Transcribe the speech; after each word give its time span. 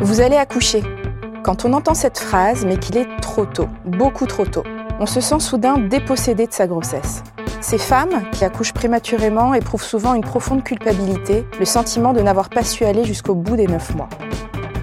Vous 0.00 0.20
allez 0.20 0.36
accoucher. 0.36 0.82
Quand 1.42 1.64
on 1.64 1.72
entend 1.72 1.94
cette 1.94 2.18
phrase, 2.18 2.64
mais 2.64 2.76
qu'il 2.78 2.96
est 2.96 3.08
trop 3.20 3.46
tôt, 3.46 3.68
beaucoup 3.84 4.26
trop 4.26 4.44
tôt, 4.44 4.64
on 5.00 5.06
se 5.06 5.20
sent 5.20 5.40
soudain 5.40 5.78
dépossédé 5.78 6.46
de 6.46 6.52
sa 6.52 6.66
grossesse. 6.66 7.22
Ces 7.60 7.78
femmes 7.78 8.22
qui 8.32 8.44
accouchent 8.44 8.72
prématurément 8.72 9.54
éprouvent 9.54 9.82
souvent 9.82 10.14
une 10.14 10.22
profonde 10.22 10.62
culpabilité, 10.62 11.46
le 11.58 11.64
sentiment 11.64 12.12
de 12.12 12.20
n'avoir 12.20 12.48
pas 12.48 12.62
su 12.62 12.84
aller 12.84 13.04
jusqu'au 13.04 13.34
bout 13.34 13.56
des 13.56 13.66
neuf 13.66 13.94
mois. 13.94 14.08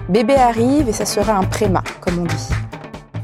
Bébé 0.08 0.34
arrive 0.34 0.88
et 0.88 0.92
ça 0.92 1.06
sera 1.06 1.32
un 1.32 1.44
prémat, 1.44 1.82
comme 2.00 2.18
on 2.20 2.24
dit. 2.24 2.65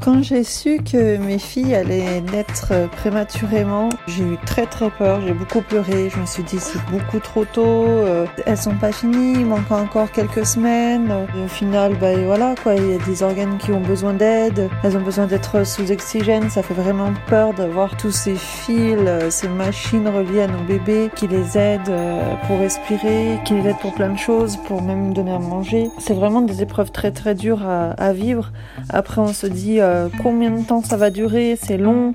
Quand 0.03 0.21
j'ai 0.21 0.43
su 0.43 0.79
que 0.83 1.15
mes 1.15 1.39
filles 1.39 1.75
allaient 1.75 2.19
naître 2.19 2.71
euh, 2.71 2.87
prématurément, 2.87 3.87
j'ai 4.05 4.23
eu 4.23 4.37
très 4.45 4.65
très 4.65 4.89
peur, 4.89 5.21
j'ai 5.25 5.31
beaucoup 5.31 5.61
pleuré, 5.61 6.09
je 6.09 6.19
me 6.19 6.25
suis 6.25 6.43
dit 6.43 6.59
c'est 6.59 6.83
beaucoup 6.91 7.19
trop 7.19 7.45
tôt, 7.45 7.63
euh, 7.63 8.25
elles 8.45 8.57
sont 8.57 8.75
pas 8.75 8.91
finies, 8.91 9.35
il 9.39 9.45
manque 9.45 9.71
encore 9.71 10.11
quelques 10.11 10.45
semaines. 10.45 11.09
au 11.41 11.47
final, 11.47 11.95
bah 12.01 12.17
voilà 12.25 12.53
quoi, 12.61 12.75
il 12.75 12.91
y 12.91 12.95
a 12.95 12.97
des 12.97 13.23
organes 13.23 13.57
qui 13.57 13.71
ont 13.71 13.79
besoin 13.79 14.13
d'aide, 14.13 14.69
elles 14.83 14.97
ont 14.97 15.01
besoin 15.01 15.25
d'être 15.25 15.65
sous 15.65 15.89
oxygène, 15.89 16.49
ça 16.49 16.63
fait 16.63 16.73
vraiment 16.73 17.13
peur 17.27 17.53
d'avoir 17.53 17.95
tous 17.95 18.11
ces 18.11 18.35
fils, 18.35 18.97
euh, 19.07 19.29
ces 19.29 19.47
machines 19.47 20.09
reliées 20.09 20.41
à 20.41 20.47
nos 20.47 20.65
bébés 20.65 21.11
qui 21.15 21.27
les 21.29 21.57
aident 21.57 21.95
pour 22.45 22.59
respirer, 22.59 23.39
qui 23.45 23.53
les 23.53 23.69
aident 23.69 23.79
pour 23.79 23.93
plein 23.93 24.09
de 24.09 24.19
choses, 24.19 24.57
pour 24.67 24.81
même 24.81 25.13
donner 25.13 25.31
à 25.31 25.39
manger. 25.39 25.89
C'est 25.97 26.13
vraiment 26.13 26.41
des 26.41 26.61
épreuves 26.61 26.91
très 26.91 27.11
très 27.11 27.35
dures 27.35 27.65
à, 27.65 28.11
vivre. 28.11 28.51
Après 28.89 29.21
on 29.21 29.31
se 29.31 29.47
dit 29.47 29.79
combien 30.21 30.51
de 30.51 30.63
temps 30.63 30.83
ça 30.83 30.97
va 30.97 31.09
durer, 31.09 31.57
c'est 31.61 31.77
long, 31.77 32.13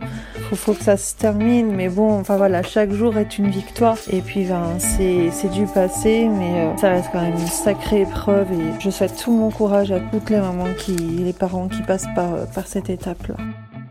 il 0.51 0.57
faut 0.57 0.73
que 0.73 0.83
ça 0.83 0.97
se 0.97 1.15
termine, 1.15 1.73
mais 1.75 1.89
bon, 1.89 2.19
enfin 2.19 2.37
voilà, 2.37 2.63
chaque 2.63 2.93
jour 2.93 3.17
est 3.19 3.39
une 3.39 3.51
victoire. 3.51 3.97
Et 4.11 4.21
puis 4.21 4.45
ben, 4.45 4.79
c'est 4.79 5.51
du 5.51 5.67
passé, 5.67 6.29
mais 6.29 6.61
euh, 6.61 6.77
ça 6.77 6.91
reste 6.91 7.09
quand 7.13 7.21
même 7.21 7.35
une 7.39 7.47
sacrée 7.47 8.03
épreuve 8.03 8.51
et 8.53 8.81
je 8.81 8.91
souhaite 8.91 9.17
tout 9.23 9.33
mon 9.33 9.51
courage 9.51 9.93
à 9.93 10.01
toutes 10.01 10.31
les 10.31 10.39
mamans 10.39 10.73
qui, 10.79 10.95
les 10.95 11.33
parents 11.33 11.69
qui 11.69 11.83
passent 11.83 12.09
par, 12.15 12.35
euh, 12.35 12.45
par 12.55 12.67
cette 12.67 12.89
étape-là. 12.89 13.37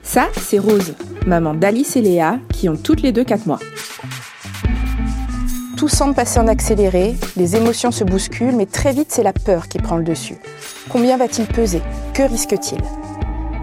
Ça, 0.01 0.29
c'est 0.39 0.59
Rose, 0.59 0.95
maman 1.25 1.53
d'Alice 1.53 1.95
et 1.95 2.01
Léa, 2.01 2.39
qui 2.53 2.69
ont 2.69 2.77
toutes 2.77 3.01
les 3.01 3.11
deux 3.11 3.23
4 3.23 3.45
mois. 3.45 3.59
Tout 5.75 5.89
semble 5.89 6.15
passer 6.15 6.39
en 6.39 6.47
accéléré, 6.47 7.15
les 7.35 7.55
émotions 7.55 7.91
se 7.91 8.03
bousculent, 8.03 8.55
mais 8.55 8.65
très 8.65 8.93
vite 8.93 9.11
c'est 9.11 9.21
la 9.21 9.33
peur 9.33 9.67
qui 9.67 9.77
prend 9.77 9.97
le 9.97 10.03
dessus. 10.03 10.37
Combien 10.89 11.17
va-t-il 11.17 11.47
peser? 11.47 11.81
Que 12.15 12.23
risque-t-il? 12.23 12.79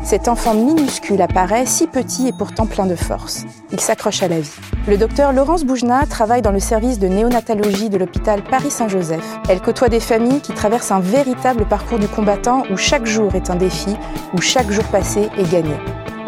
Cet 0.05 0.29
enfant 0.29 0.53
minuscule 0.55 1.23
apparaît, 1.23 1.65
si 1.65 1.87
petit 1.87 2.29
et 2.29 2.33
pourtant 2.33 2.67
plein 2.67 2.85
de 2.85 2.95
force. 2.95 3.45
Il 3.73 3.81
s'accroche 3.81 4.23
à 4.23 4.29
la 4.29 4.39
vie. 4.39 4.53
Le 4.87 4.99
docteur 4.99 5.33
Laurence 5.33 5.65
Boujna 5.65 6.05
travaille 6.07 6.43
dans 6.43 6.53
le 6.53 6.61
service 6.61 6.99
de 6.99 7.09
néonatologie 7.09 7.89
de 7.89 7.97
l'hôpital 7.97 8.45
Paris-Saint-Joseph. 8.45 9.25
Elle 9.49 9.63
côtoie 9.63 9.89
des 9.89 10.01
familles 10.01 10.43
qui 10.43 10.53
traversent 10.53 10.93
un 10.93 11.01
véritable 11.01 11.65
parcours 11.65 11.99
du 11.99 12.07
combattant 12.07 12.65
où 12.71 12.77
chaque 12.77 13.07
jour 13.07 13.35
est 13.35 13.49
un 13.49 13.57
défi, 13.57 13.97
où 14.35 14.41
chaque 14.43 14.71
jour 14.71 14.85
passé 14.85 15.31
est 15.39 15.51
gagné. 15.51 15.75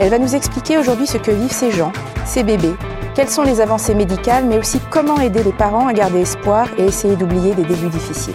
Elle 0.01 0.11
va 0.11 0.19
nous 0.19 0.35
expliquer 0.35 0.79
aujourd'hui 0.79 1.07
ce 1.07 1.19
que 1.19 1.31
vivent 1.31 1.53
ces 1.53 1.71
gens, 1.71 1.93
ces 2.25 2.43
bébés, 2.43 2.75
quelles 3.15 3.31
sont 3.31 3.43
les 3.43 3.61
avancées 3.61 3.95
médicales, 3.95 4.45
mais 4.47 4.59
aussi 4.59 4.81
comment 4.91 5.19
aider 5.21 5.43
les 5.43 5.53
parents 5.53 5.87
à 5.87 5.93
garder 5.93 6.21
espoir 6.21 6.67
et 6.79 6.85
essayer 6.85 7.17
d'oublier 7.17 7.55
des 7.55 7.65
débuts 7.65 7.89
difficiles. 7.89 8.35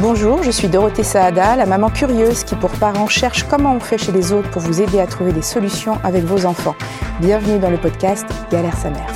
Bonjour, 0.00 0.42
je 0.42 0.50
suis 0.50 0.68
Dorothée 0.68 1.02
Saada, 1.02 1.56
la 1.56 1.66
maman 1.66 1.90
curieuse 1.90 2.42
qui 2.42 2.54
pour 2.54 2.70
parents 2.70 3.06
cherche 3.06 3.42
comment 3.42 3.74
on 3.74 3.80
fait 3.80 3.98
chez 3.98 4.12
les 4.12 4.32
autres 4.32 4.50
pour 4.50 4.62
vous 4.62 4.80
aider 4.80 4.98
à 4.98 5.06
trouver 5.06 5.30
des 5.32 5.42
solutions 5.42 5.98
avec 6.02 6.24
vos 6.24 6.46
enfants. 6.46 6.74
Bienvenue 7.20 7.58
dans 7.58 7.68
le 7.68 7.76
podcast 7.76 8.24
Galère 8.50 8.76
sa 8.78 8.88
mère. 8.88 9.12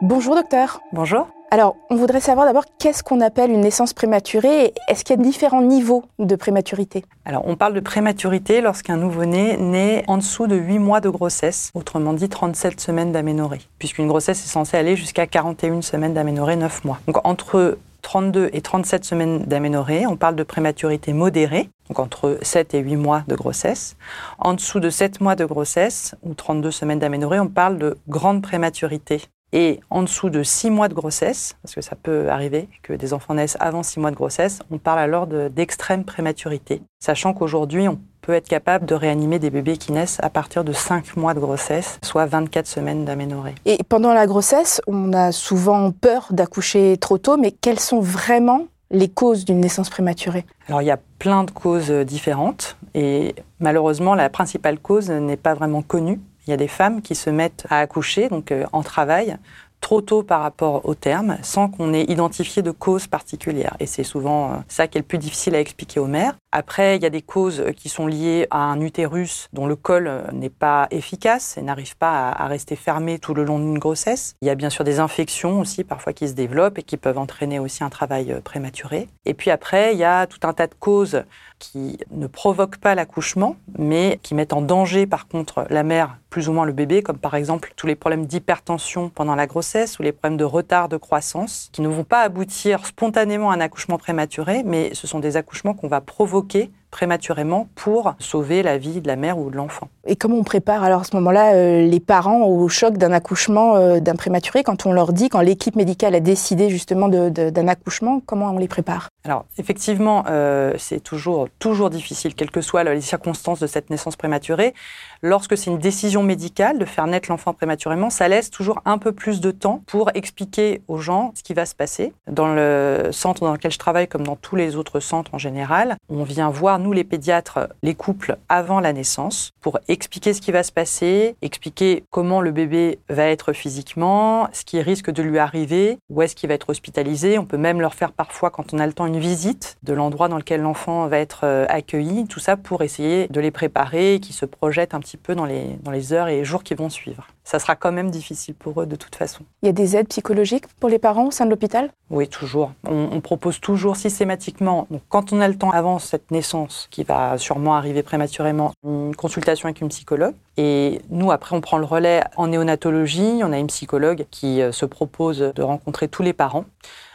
Bonjour 0.00 0.36
docteur. 0.36 0.80
Bonjour. 0.92 1.26
Alors, 1.52 1.74
on 1.90 1.96
voudrait 1.96 2.20
savoir 2.20 2.46
d'abord 2.46 2.64
qu'est-ce 2.78 3.02
qu'on 3.02 3.20
appelle 3.20 3.50
une 3.50 3.62
naissance 3.62 3.92
prématurée 3.92 4.66
et 4.66 4.74
est-ce 4.86 5.02
qu'il 5.02 5.16
y 5.16 5.20
a 5.20 5.22
différents 5.22 5.62
niveaux 5.62 6.04
de 6.20 6.36
prématurité? 6.36 7.04
Alors, 7.24 7.42
on 7.44 7.56
parle 7.56 7.74
de 7.74 7.80
prématurité 7.80 8.60
lorsqu'un 8.60 8.96
nouveau-né 8.96 9.56
naît 9.56 10.04
en 10.06 10.18
dessous 10.18 10.46
de 10.46 10.54
8 10.54 10.78
mois 10.78 11.00
de 11.00 11.08
grossesse, 11.08 11.72
autrement 11.74 12.12
dit 12.12 12.28
37 12.28 12.80
semaines 12.80 13.10
d'aménorrhée, 13.10 13.62
puisqu'une 13.80 14.06
grossesse 14.06 14.44
est 14.44 14.48
censée 14.48 14.76
aller 14.76 14.94
jusqu'à 14.94 15.26
41 15.26 15.82
semaines 15.82 16.14
d'aménorrhée, 16.14 16.54
9 16.54 16.84
mois. 16.84 17.00
Donc, 17.08 17.26
entre 17.26 17.78
32 18.02 18.50
et 18.52 18.60
37 18.60 19.04
semaines 19.04 19.38
d'aménorrhée, 19.40 20.06
on 20.06 20.16
parle 20.16 20.36
de 20.36 20.44
prématurité 20.44 21.12
modérée, 21.12 21.68
donc 21.88 21.98
entre 21.98 22.38
7 22.42 22.74
et 22.74 22.78
8 22.78 22.94
mois 22.94 23.24
de 23.26 23.34
grossesse. 23.34 23.96
En 24.38 24.54
dessous 24.54 24.78
de 24.78 24.88
7 24.88 25.20
mois 25.20 25.34
de 25.34 25.44
grossesse 25.44 26.14
ou 26.22 26.34
32 26.34 26.70
semaines 26.70 27.00
d'aménorrhée, 27.00 27.40
on 27.40 27.48
parle 27.48 27.76
de 27.76 27.98
grande 28.08 28.40
prématurité 28.40 29.22
et 29.52 29.80
en 29.90 30.02
dessous 30.02 30.30
de 30.30 30.42
6 30.42 30.70
mois 30.70 30.88
de 30.88 30.94
grossesse, 30.94 31.56
parce 31.62 31.74
que 31.74 31.80
ça 31.80 31.96
peut 31.96 32.30
arriver 32.30 32.68
que 32.82 32.92
des 32.92 33.12
enfants 33.12 33.34
naissent 33.34 33.56
avant 33.60 33.82
6 33.82 34.00
mois 34.00 34.10
de 34.10 34.16
grossesse, 34.16 34.60
on 34.70 34.78
parle 34.78 35.00
alors 35.00 35.26
d'extrême 35.26 36.04
prématurité, 36.04 36.82
sachant 37.00 37.32
qu'aujourd'hui, 37.32 37.88
on 37.88 37.98
peut 38.22 38.34
être 38.34 38.48
capable 38.48 38.86
de 38.86 38.94
réanimer 38.94 39.38
des 39.38 39.50
bébés 39.50 39.76
qui 39.76 39.92
naissent 39.92 40.18
à 40.22 40.30
partir 40.30 40.62
de 40.62 40.72
5 40.72 41.16
mois 41.16 41.34
de 41.34 41.40
grossesse, 41.40 41.98
soit 42.02 42.26
24 42.26 42.66
semaines 42.66 43.04
d'aménorrhée. 43.04 43.54
Et 43.64 43.78
pendant 43.88 44.12
la 44.12 44.26
grossesse, 44.26 44.80
on 44.86 45.12
a 45.12 45.32
souvent 45.32 45.90
peur 45.90 46.28
d'accoucher 46.30 46.96
trop 46.98 47.18
tôt, 47.18 47.36
mais 47.36 47.50
quelles 47.50 47.80
sont 47.80 48.00
vraiment 48.00 48.66
les 48.90 49.08
causes 49.08 49.44
d'une 49.44 49.60
naissance 49.60 49.88
prématurée? 49.88 50.44
Alors 50.68 50.82
il 50.82 50.86
y 50.86 50.90
a 50.90 50.98
plein 51.18 51.44
de 51.44 51.50
causes 51.50 51.90
différentes 51.90 52.76
et 52.94 53.36
malheureusement 53.60 54.14
la 54.14 54.28
principale 54.28 54.80
cause 54.80 55.10
n'est 55.10 55.36
pas 55.36 55.54
vraiment 55.54 55.82
connue. 55.82 56.20
Il 56.46 56.50
y 56.50 56.54
a 56.54 56.56
des 56.56 56.68
femmes 56.68 57.02
qui 57.02 57.14
se 57.14 57.30
mettent 57.30 57.66
à 57.70 57.78
accoucher, 57.80 58.28
donc 58.28 58.52
euh, 58.52 58.64
en 58.72 58.82
travail, 58.82 59.36
trop 59.80 60.02
tôt 60.02 60.22
par 60.22 60.42
rapport 60.42 60.86
au 60.86 60.94
terme, 60.94 61.38
sans 61.42 61.68
qu'on 61.68 61.94
ait 61.94 62.04
identifié 62.04 62.62
de 62.62 62.70
cause 62.70 63.06
particulière. 63.06 63.76
Et 63.80 63.86
c'est 63.86 64.04
souvent 64.04 64.52
euh, 64.52 64.56
ça 64.68 64.86
qui 64.86 64.98
est 64.98 65.00
le 65.00 65.06
plus 65.06 65.18
difficile 65.18 65.54
à 65.54 65.60
expliquer 65.60 66.00
aux 66.00 66.06
mères. 66.06 66.34
Après, 66.52 66.96
il 66.96 67.02
y 67.02 67.06
a 67.06 67.10
des 67.10 67.22
causes 67.22 67.64
qui 67.76 67.88
sont 67.88 68.06
liées 68.06 68.46
à 68.50 68.58
un 68.58 68.80
utérus 68.80 69.48
dont 69.52 69.66
le 69.66 69.76
col 69.76 70.06
euh, 70.06 70.22
n'est 70.32 70.50
pas 70.50 70.86
efficace 70.90 71.56
et 71.56 71.62
n'arrive 71.62 71.96
pas 71.96 72.30
à 72.30 72.46
rester 72.46 72.76
fermé 72.76 73.18
tout 73.18 73.34
le 73.34 73.44
long 73.44 73.58
d'une 73.58 73.78
grossesse. 73.78 74.34
Il 74.42 74.46
y 74.46 74.50
a 74.50 74.54
bien 74.54 74.70
sûr 74.70 74.84
des 74.84 75.00
infections 75.00 75.60
aussi, 75.60 75.84
parfois 75.84 76.12
qui 76.12 76.28
se 76.28 76.34
développent 76.34 76.78
et 76.78 76.82
qui 76.82 76.96
peuvent 76.96 77.18
entraîner 77.18 77.58
aussi 77.58 77.84
un 77.84 77.90
travail 77.90 78.40
prématuré. 78.44 79.08
Et 79.24 79.34
puis 79.34 79.50
après, 79.50 79.92
il 79.92 79.98
y 79.98 80.04
a 80.04 80.26
tout 80.26 80.40
un 80.42 80.52
tas 80.52 80.66
de 80.66 80.74
causes 80.78 81.22
qui 81.60 81.98
ne 82.10 82.26
provoquent 82.26 82.78
pas 82.78 82.96
l'accouchement, 82.96 83.54
mais 83.78 84.18
qui 84.22 84.34
mettent 84.34 84.52
en 84.52 84.62
danger 84.62 85.06
par 85.06 85.28
contre 85.28 85.66
la 85.70 85.84
mère, 85.84 86.18
plus 86.30 86.48
ou 86.48 86.52
moins 86.52 86.64
le 86.64 86.72
bébé, 86.72 87.02
comme 87.02 87.18
par 87.18 87.36
exemple 87.36 87.72
tous 87.76 87.86
les 87.86 87.94
problèmes 87.94 88.26
d'hypertension 88.26 89.10
pendant 89.10 89.36
la 89.36 89.46
grossesse 89.46 90.00
ou 90.00 90.02
les 90.02 90.10
problèmes 90.10 90.38
de 90.38 90.44
retard 90.44 90.88
de 90.88 90.96
croissance, 90.96 91.68
qui 91.72 91.82
ne 91.82 91.88
vont 91.88 92.02
pas 92.02 92.22
aboutir 92.22 92.86
spontanément 92.86 93.52
à 93.52 93.54
un 93.54 93.60
accouchement 93.60 93.98
prématuré, 93.98 94.62
mais 94.64 94.90
ce 94.94 95.06
sont 95.06 95.20
des 95.20 95.36
accouchements 95.36 95.74
qu'on 95.74 95.88
va 95.88 96.00
provoquer 96.00 96.70
prématurément 96.90 97.68
pour 97.74 98.14
sauver 98.18 98.62
la 98.62 98.78
vie 98.78 99.00
de 99.00 99.08
la 99.08 99.16
mère 99.16 99.38
ou 99.38 99.50
de 99.50 99.56
l'enfant. 99.56 99.88
Et 100.06 100.16
comment 100.16 100.36
on 100.36 100.44
prépare 100.44 100.82
alors 100.82 101.02
à 101.02 101.04
ce 101.04 101.14
moment-là 101.16 101.54
euh, 101.54 101.86
les 101.86 102.00
parents 102.00 102.42
au 102.42 102.68
choc 102.68 102.96
d'un 102.96 103.12
accouchement 103.12 103.76
euh, 103.76 104.00
d'un 104.00 104.16
prématuré 104.16 104.62
quand 104.62 104.86
on 104.86 104.92
leur 104.92 105.12
dit, 105.12 105.28
quand 105.28 105.40
l'équipe 105.40 105.76
médicale 105.76 106.14
a 106.14 106.20
décidé 106.20 106.68
justement 106.68 107.08
d'un 107.08 107.68
accouchement, 107.68 108.20
comment 108.24 108.50
on 108.50 108.58
les 108.58 108.68
prépare? 108.68 109.08
Alors 109.24 109.44
effectivement, 109.58 110.24
euh, 110.28 110.74
c'est 110.78 111.00
toujours, 111.00 111.48
toujours 111.58 111.90
difficile, 111.90 112.34
quelles 112.34 112.50
que 112.50 112.62
soient 112.62 112.84
les 112.84 113.00
circonstances 113.00 113.60
de 113.60 113.66
cette 113.66 113.90
naissance 113.90 114.16
prématurée. 114.16 114.74
Lorsque 115.22 115.58
c'est 115.58 115.70
une 115.70 115.78
décision 115.78 116.22
médicale 116.22 116.78
de 116.78 116.86
faire 116.86 117.06
naître 117.06 117.28
l'enfant 117.28 117.52
prématurément, 117.52 118.08
ça 118.08 118.26
laisse 118.26 118.50
toujours 118.50 118.80
un 118.86 118.96
peu 118.96 119.12
plus 119.12 119.40
de 119.40 119.50
temps 119.50 119.82
pour 119.86 120.10
expliquer 120.14 120.80
aux 120.88 120.98
gens 120.98 121.32
ce 121.34 121.42
qui 121.42 121.52
va 121.52 121.66
se 121.66 121.74
passer. 121.74 122.14
Dans 122.26 122.54
le 122.54 123.10
centre 123.12 123.42
dans 123.42 123.52
lequel 123.52 123.70
je 123.70 123.78
travaille, 123.78 124.08
comme 124.08 124.26
dans 124.26 124.36
tous 124.36 124.56
les 124.56 124.76
autres 124.76 124.98
centres 125.00 125.34
en 125.34 125.38
général, 125.38 125.96
on 126.08 126.22
vient 126.22 126.48
voir 126.48 126.78
nous 126.78 126.92
les 126.92 127.04
pédiatres, 127.04 127.68
les 127.82 127.94
couples 127.94 128.38
avant 128.48 128.80
la 128.80 128.94
naissance 128.94 129.52
pour 129.60 129.78
expliquer 129.88 130.32
ce 130.32 130.40
qui 130.40 130.52
va 130.52 130.62
se 130.62 130.72
passer, 130.72 131.36
expliquer 131.42 132.04
comment 132.10 132.40
le 132.40 132.50
bébé 132.50 132.98
va 133.10 133.24
être 133.24 133.52
physiquement, 133.52 134.48
ce 134.52 134.64
qui 134.64 134.80
risque 134.80 135.10
de 135.10 135.22
lui 135.22 135.38
arriver, 135.38 135.98
où 136.08 136.22
est-ce 136.22 136.34
qu'il 136.34 136.48
va 136.48 136.54
être 136.54 136.70
hospitalisé. 136.70 137.38
On 137.38 137.44
peut 137.44 137.58
même 137.58 137.82
leur 137.82 137.94
faire 137.94 138.12
parfois, 138.12 138.50
quand 138.50 138.72
on 138.72 138.78
a 138.78 138.86
le 138.86 138.94
temps, 138.94 139.06
une 139.06 139.18
visite 139.18 139.76
de 139.82 139.92
l'endroit 139.92 140.28
dans 140.28 140.38
lequel 140.38 140.62
l'enfant 140.62 141.08
va 141.08 141.18
être 141.18 141.40
euh, 141.44 141.66
accueilli. 141.68 142.26
Tout 142.26 142.40
ça 142.40 142.56
pour 142.56 142.82
essayer 142.82 143.28
de 143.28 143.40
les 143.40 143.50
préparer, 143.50 144.18
qu'ils 144.20 144.34
se 144.34 144.46
projettent 144.46 144.94
un 144.94 145.00
petit 145.00 145.09
peu 145.16 145.34
dans 145.34 145.44
les, 145.44 145.76
dans 145.82 145.90
les 145.90 146.12
heures 146.12 146.28
et 146.28 146.36
les 146.36 146.44
jours 146.44 146.62
qui 146.62 146.74
vont 146.74 146.90
suivre 146.90 147.26
ça 147.50 147.58
sera 147.58 147.74
quand 147.74 147.90
même 147.90 148.12
difficile 148.12 148.54
pour 148.54 148.80
eux 148.80 148.86
de 148.86 148.94
toute 148.94 149.16
façon. 149.16 149.42
Il 149.62 149.66
y 149.66 149.68
a 149.68 149.72
des 149.72 149.96
aides 149.96 150.06
psychologiques 150.06 150.68
pour 150.78 150.88
les 150.88 151.00
parents 151.00 151.26
au 151.26 151.30
sein 151.32 151.46
de 151.46 151.50
l'hôpital? 151.50 151.90
Oui, 152.08 152.28
toujours. 152.28 152.70
On, 152.86 153.20
propose 153.20 153.58
toujours 153.58 153.96
systématiquement, 153.96 154.86
donc 154.88 155.02
quand 155.08 155.32
on 155.32 155.40
a 155.40 155.48
le 155.48 155.56
temps 155.56 155.70
avant 155.72 155.98
cette 155.98 156.30
naissance, 156.30 156.86
qui 156.92 157.02
va 157.02 157.38
sûrement 157.38 157.74
arriver 157.74 158.04
prématurément, 158.04 158.72
une 158.84 159.16
consultation 159.16 159.66
avec 159.66 159.80
une 159.80 159.88
psychologue. 159.88 160.34
Et 160.56 161.00
nous, 161.10 161.32
après, 161.32 161.56
on 161.56 161.60
prend 161.60 161.78
le 161.78 161.84
relais 161.84 162.22
en 162.36 162.48
néonatologie. 162.48 163.40
On 163.42 163.52
a 163.52 163.58
une 163.58 163.66
psychologue 163.66 164.26
qui 164.30 164.62
euh, 164.62 164.72
se 164.72 164.84
propose 164.84 165.38
de 165.38 165.62
rencontrer 165.62 166.08
tous 166.08 166.22
les 166.22 166.32
parents 166.32 166.64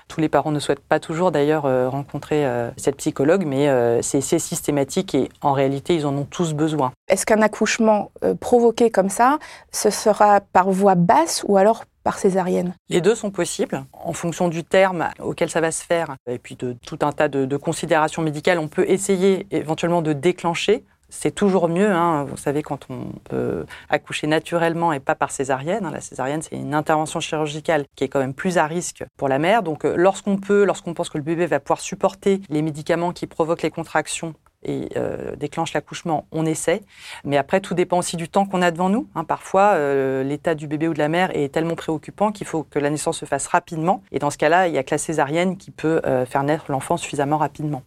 Tous 0.08 0.22
les 0.22 0.30
parents 0.30 0.52
ne 0.52 0.60
souhaitent 0.60 0.80
pas 0.80 1.00
toujours 1.00 1.32
d'ailleurs 1.32 1.64
rencontrer 1.92 2.46
cette 2.78 2.98
psychologue, 2.98 3.46
mais 3.46 4.02
c'est 4.02 4.22
systématique 4.22 5.16
et 5.16 5.30
en 5.42 5.54
réalité, 5.54 5.96
ils 5.96 6.06
en 6.06 6.16
ont 6.16 6.26
tous 6.26 6.54
besoin. 6.54 6.92
Est-ce 7.08 7.26
qu'un 7.26 7.42
accouchement 7.42 8.12
provoqué 8.40 8.92
comme 8.92 9.10
ça, 9.10 9.40
ce 9.72 9.90
sera 9.90 10.42
par 10.42 10.70
voie 10.70 10.96
basse 10.96 11.44
ou 11.48 11.58
alors 11.58 11.86
par 12.06 12.20
césarienne? 12.20 12.74
Les 12.88 13.02
deux 13.02 13.16
sont 13.16 13.32
possibles. 13.32 13.84
En 13.92 14.14
fonction 14.14 14.48
du 14.48 14.64
terme 14.64 15.10
auquel 15.20 15.50
ça 15.50 15.60
va 15.60 15.72
se 15.72 15.84
faire, 15.84 16.16
et 16.30 16.38
puis 16.38 16.56
de 16.56 16.78
tout 16.86 17.00
un 17.02 17.12
tas 17.12 17.28
de, 17.28 17.58
considérations 17.58 18.22
médicales, 18.22 18.60
on 18.60 18.68
peut 18.68 18.86
essayer 18.88 19.48
éventuellement 19.52 20.02
de 20.02 20.14
déclencher 20.14 20.86
c'est 21.16 21.32
toujours 21.32 21.70
mieux, 21.70 21.90
hein. 21.92 22.26
vous 22.26 22.38
savez, 22.38 22.62
quand 22.62 22.88
on 22.90 23.14
peut 23.24 23.66
accoucher 23.90 24.28
naturellement 24.28 24.94
et 24.94 25.00
pas 25.00 25.16
par 25.16 25.32
césarienne. 25.32 25.86
Hein. 25.86 25.92
La 25.92 26.02
césarienne, 26.02 26.42
c'est 26.42 26.56
une 26.56 26.74
intervention 26.74 27.20
chirurgicale 27.20 27.86
qui 27.96 28.04
est 28.04 28.10
quand 28.10 28.20
même 28.20 28.34
plus 28.34 28.58
à 28.58 28.68
risque 28.68 29.04
pour 29.18 29.28
la 29.28 29.40
mère. 29.40 29.64
Donc, 29.64 29.86
euh, 29.86 29.96
lorsqu'on 29.98 30.38
peut, 30.38 30.66
lorsqu'on 30.66 30.94
pense 30.94 31.10
que 31.10 31.18
le 31.18 31.24
bébé 31.24 31.46
va 31.46 31.60
pouvoir 31.60 31.80
supporter 31.80 32.42
les 32.50 32.62
médicaments 32.62 33.14
qui 33.14 33.28
provoquent 33.28 33.64
les 33.64 33.72
contractions 33.72 34.36
et 34.66 34.90
euh, 34.98 35.36
déclenche 35.36 35.74
l'accouchement, 35.74 36.26
on 36.32 36.46
essaie. 36.46 36.82
Mais 37.24 37.38
après, 37.38 37.62
tout 37.62 37.74
dépend 37.74 38.00
aussi 38.00 38.18
du 38.18 38.28
temps 38.28 38.46
qu'on 38.46 38.62
a 38.62 38.72
devant 38.72 38.90
nous. 38.90 39.08
Hein. 39.16 39.24
Parfois, 39.24 39.74
euh, 39.76 40.24
l'état 40.24 40.56
du 40.56 40.68
bébé 40.68 40.88
ou 40.88 40.94
de 40.94 41.00
la 41.00 41.08
mère 41.08 41.36
est 41.36 41.54
tellement 41.54 41.76
préoccupant 41.76 42.32
qu'il 42.32 42.48
faut 42.48 42.64
que 42.64 42.80
la 42.80 42.90
naissance 42.90 43.20
se 43.20 43.26
fasse 43.26 43.48
rapidement. 43.48 44.04
Et 44.12 44.20
dans 44.20 44.32
ce 44.32 44.38
cas-là, 44.38 44.68
il 44.68 44.72
n'y 44.74 44.78
a 44.78 44.84
que 44.84 44.92
la 44.92 44.98
césarienne 44.98 45.58
qui 45.58 45.72
peut 45.72 46.02
euh, 46.06 46.26
faire 46.26 46.44
naître 46.44 46.66
l'enfant 46.70 46.98
suffisamment 46.98 47.38
rapidement. 47.38 47.84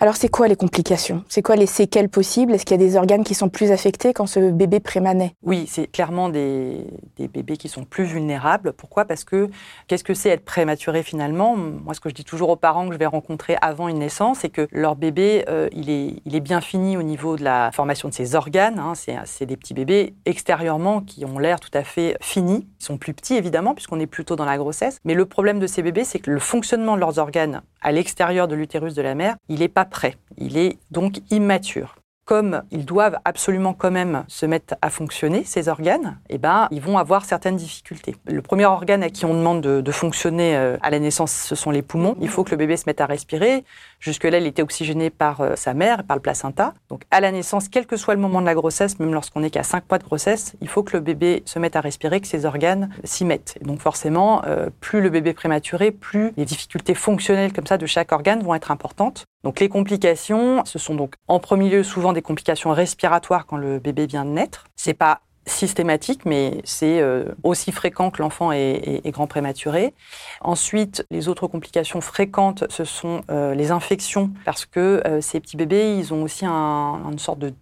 Alors 0.00 0.14
c'est 0.14 0.28
quoi 0.28 0.46
les 0.46 0.54
complications? 0.54 1.24
C'est 1.28 1.42
quoi 1.42 1.56
les 1.56 1.66
séquelles 1.66 2.08
possibles? 2.08 2.54
Est-ce 2.54 2.64
qu'il 2.64 2.80
y 2.80 2.84
a 2.84 2.86
des 2.86 2.96
organes 2.96 3.24
qui 3.24 3.34
sont 3.34 3.48
plus 3.48 3.72
affectés 3.72 4.12
quand 4.12 4.28
ce 4.28 4.52
bébé 4.52 4.78
prémané 4.78 5.34
Oui, 5.42 5.66
c'est 5.68 5.88
clairement 5.88 6.28
des, 6.28 6.86
bébés 7.18 7.56
qui 7.56 7.68
sont 7.68 7.82
plus 7.82 8.04
vulnérables. 8.04 8.74
Pourquoi? 8.74 9.06
Parce 9.06 9.24
que 9.24 9.50
qu'est-ce 9.88 10.04
que 10.04 10.14
c'est 10.14 10.28
être 10.28 10.44
prématuré 10.44 11.02
finalement? 11.02 11.56
Moi, 11.56 11.94
ce 11.94 12.00
que 12.00 12.10
je 12.10 12.14
dis 12.14 12.24
toujours 12.24 12.50
aux 12.50 12.56
parents 12.56 12.86
que 12.86 12.92
je 12.92 12.98
vais 12.98 13.06
rencontrer 13.06 13.56
avant 13.60 13.88
une 13.88 13.98
naissance, 13.98 14.38
c'est 14.42 14.50
que 14.50 14.68
leur 14.70 14.94
bébé, 14.94 15.44
euh, 15.48 15.68
il, 15.72 15.90
est, 15.90 16.22
il 16.24 16.36
est 16.36 16.40
bien 16.40 16.60
fini 16.60 16.96
au 16.96 17.02
niveau 17.02 17.36
de 17.36 17.42
la 17.42 17.72
formation 17.72 18.08
de 18.08 18.14
ses 18.14 18.36
organes. 18.36 18.78
Hein. 18.78 18.92
C'est 19.24 19.46
des 19.46 19.56
petits 19.56 19.74
bébés 19.74 20.14
extérieurement 20.26 21.00
qui 21.00 21.24
ont 21.24 21.40
l'air 21.40 21.58
tout 21.58 21.70
à 21.74 21.82
fait 21.82 22.16
finis. 22.20 22.68
Ils 22.80 22.84
sont 22.84 22.98
plus 22.98 23.14
petits 23.14 23.34
évidemment 23.34 23.74
puisqu'on 23.74 23.98
est 23.98 24.06
plutôt 24.06 24.36
dans 24.36 24.44
la 24.44 24.58
grossesse. 24.58 25.00
Mais 25.04 25.14
le 25.14 25.26
problème 25.26 25.58
de 25.58 25.66
ces 25.66 25.82
bébés, 25.82 26.04
c'est 26.04 26.20
que 26.20 26.30
le 26.30 26.38
fonctionnement 26.38 26.94
de 26.94 27.00
leurs 27.00 27.18
organes 27.18 27.62
à 27.80 27.92
l'extérieur 27.92 28.48
de 28.48 28.54
l'utérus 28.54 28.94
de 28.94 29.02
la 29.02 29.14
mère, 29.14 29.36
il 29.48 29.60
n'est 29.60 29.68
pas 29.68 29.84
prêt. 29.84 30.16
Il 30.36 30.56
est 30.56 30.78
donc 30.90 31.20
immature 31.30 31.96
comme 32.28 32.62
ils 32.70 32.84
doivent 32.84 33.16
absolument 33.24 33.72
quand 33.72 33.90
même 33.90 34.24
se 34.28 34.44
mettre 34.44 34.74
à 34.82 34.90
fonctionner, 34.90 35.44
ces 35.44 35.70
organes, 35.70 36.18
eh 36.28 36.36
ben, 36.36 36.68
ils 36.70 36.82
vont 36.82 36.98
avoir 36.98 37.24
certaines 37.24 37.56
difficultés. 37.56 38.16
Le 38.26 38.42
premier 38.42 38.66
organe 38.66 39.02
à 39.02 39.08
qui 39.08 39.24
on 39.24 39.32
demande 39.32 39.62
de, 39.62 39.92
fonctionner 39.92 40.54
euh, 40.54 40.76
à 40.82 40.90
la 40.90 40.98
naissance, 40.98 41.32
ce 41.32 41.54
sont 41.54 41.70
les 41.70 41.80
poumons. 41.80 42.16
Il 42.20 42.28
faut 42.28 42.44
que 42.44 42.50
le 42.50 42.58
bébé 42.58 42.76
se 42.76 42.84
mette 42.86 43.00
à 43.00 43.06
respirer. 43.06 43.64
Jusque-là, 44.00 44.38
il 44.38 44.46
était 44.46 44.62
oxygéné 44.62 45.10
par 45.10 45.40
euh, 45.40 45.56
sa 45.56 45.74
mère, 45.74 46.04
par 46.04 46.16
le 46.16 46.22
placenta. 46.22 46.74
Donc, 46.88 47.02
à 47.10 47.20
la 47.20 47.32
naissance, 47.32 47.68
quel 47.68 47.86
que 47.86 47.96
soit 47.96 48.14
le 48.14 48.20
moment 48.20 48.40
de 48.40 48.46
la 48.46 48.54
grossesse, 48.54 48.98
même 48.98 49.12
lorsqu'on 49.12 49.40
n'est 49.40 49.50
qu'à 49.50 49.62
5 49.62 49.84
mois 49.90 49.98
de 49.98 50.04
grossesse, 50.04 50.54
il 50.60 50.68
faut 50.68 50.82
que 50.82 50.96
le 50.96 51.02
bébé 51.02 51.42
se 51.46 51.58
mette 51.58 51.76
à 51.76 51.80
respirer, 51.80 52.20
que 52.20 52.26
ses 52.26 52.44
organes 52.44 52.90
s'y 53.04 53.24
mettent. 53.24 53.58
donc, 53.62 53.80
forcément, 53.80 54.42
euh, 54.46 54.70
plus 54.80 55.00
le 55.00 55.10
bébé 55.10 55.30
est 55.30 55.34
prématuré, 55.34 55.90
plus 55.90 56.32
les 56.36 56.44
difficultés 56.44 56.94
fonctionnelles 56.94 57.52
comme 57.52 57.66
ça 57.66 57.78
de 57.78 57.86
chaque 57.86 58.12
organe 58.12 58.42
vont 58.42 58.54
être 58.54 58.70
importantes. 58.70 59.24
Donc 59.44 59.60
les 59.60 59.68
complications, 59.68 60.64
ce 60.64 60.78
sont 60.78 60.94
donc 60.94 61.14
en 61.28 61.38
premier 61.38 61.70
lieu 61.70 61.82
souvent 61.84 62.12
des 62.12 62.22
complications 62.22 62.70
respiratoires 62.70 63.46
quand 63.46 63.56
le 63.56 63.78
bébé 63.78 64.06
vient 64.06 64.24
de 64.24 64.30
naître. 64.30 64.64
C'est 64.74 64.94
pas 64.94 65.20
systématique, 65.48 66.24
mais 66.24 66.60
c'est 66.64 67.00
euh, 67.00 67.24
aussi 67.42 67.72
fréquent 67.72 68.10
que 68.10 68.22
l'enfant 68.22 68.52
est, 68.52 69.02
grand 69.10 69.26
prématuré. 69.26 69.94
Ensuite, 70.40 71.04
les 71.10 71.28
autres 71.28 71.46
complications 71.46 72.00
fréquentes, 72.00 72.64
ce 72.68 72.84
sont 72.84 73.22
euh, 73.30 73.54
les 73.54 73.70
infections, 73.70 74.30
parce 74.44 74.66
que 74.66 75.02
euh, 75.06 75.20
ces 75.20 75.40
petits 75.40 75.56
bébés, 75.56 75.96
ils 75.96 76.12
ont 76.12 76.22
aussi 76.22 76.44
une 76.44 77.18
sorte 77.18 77.38
de, 77.38 77.52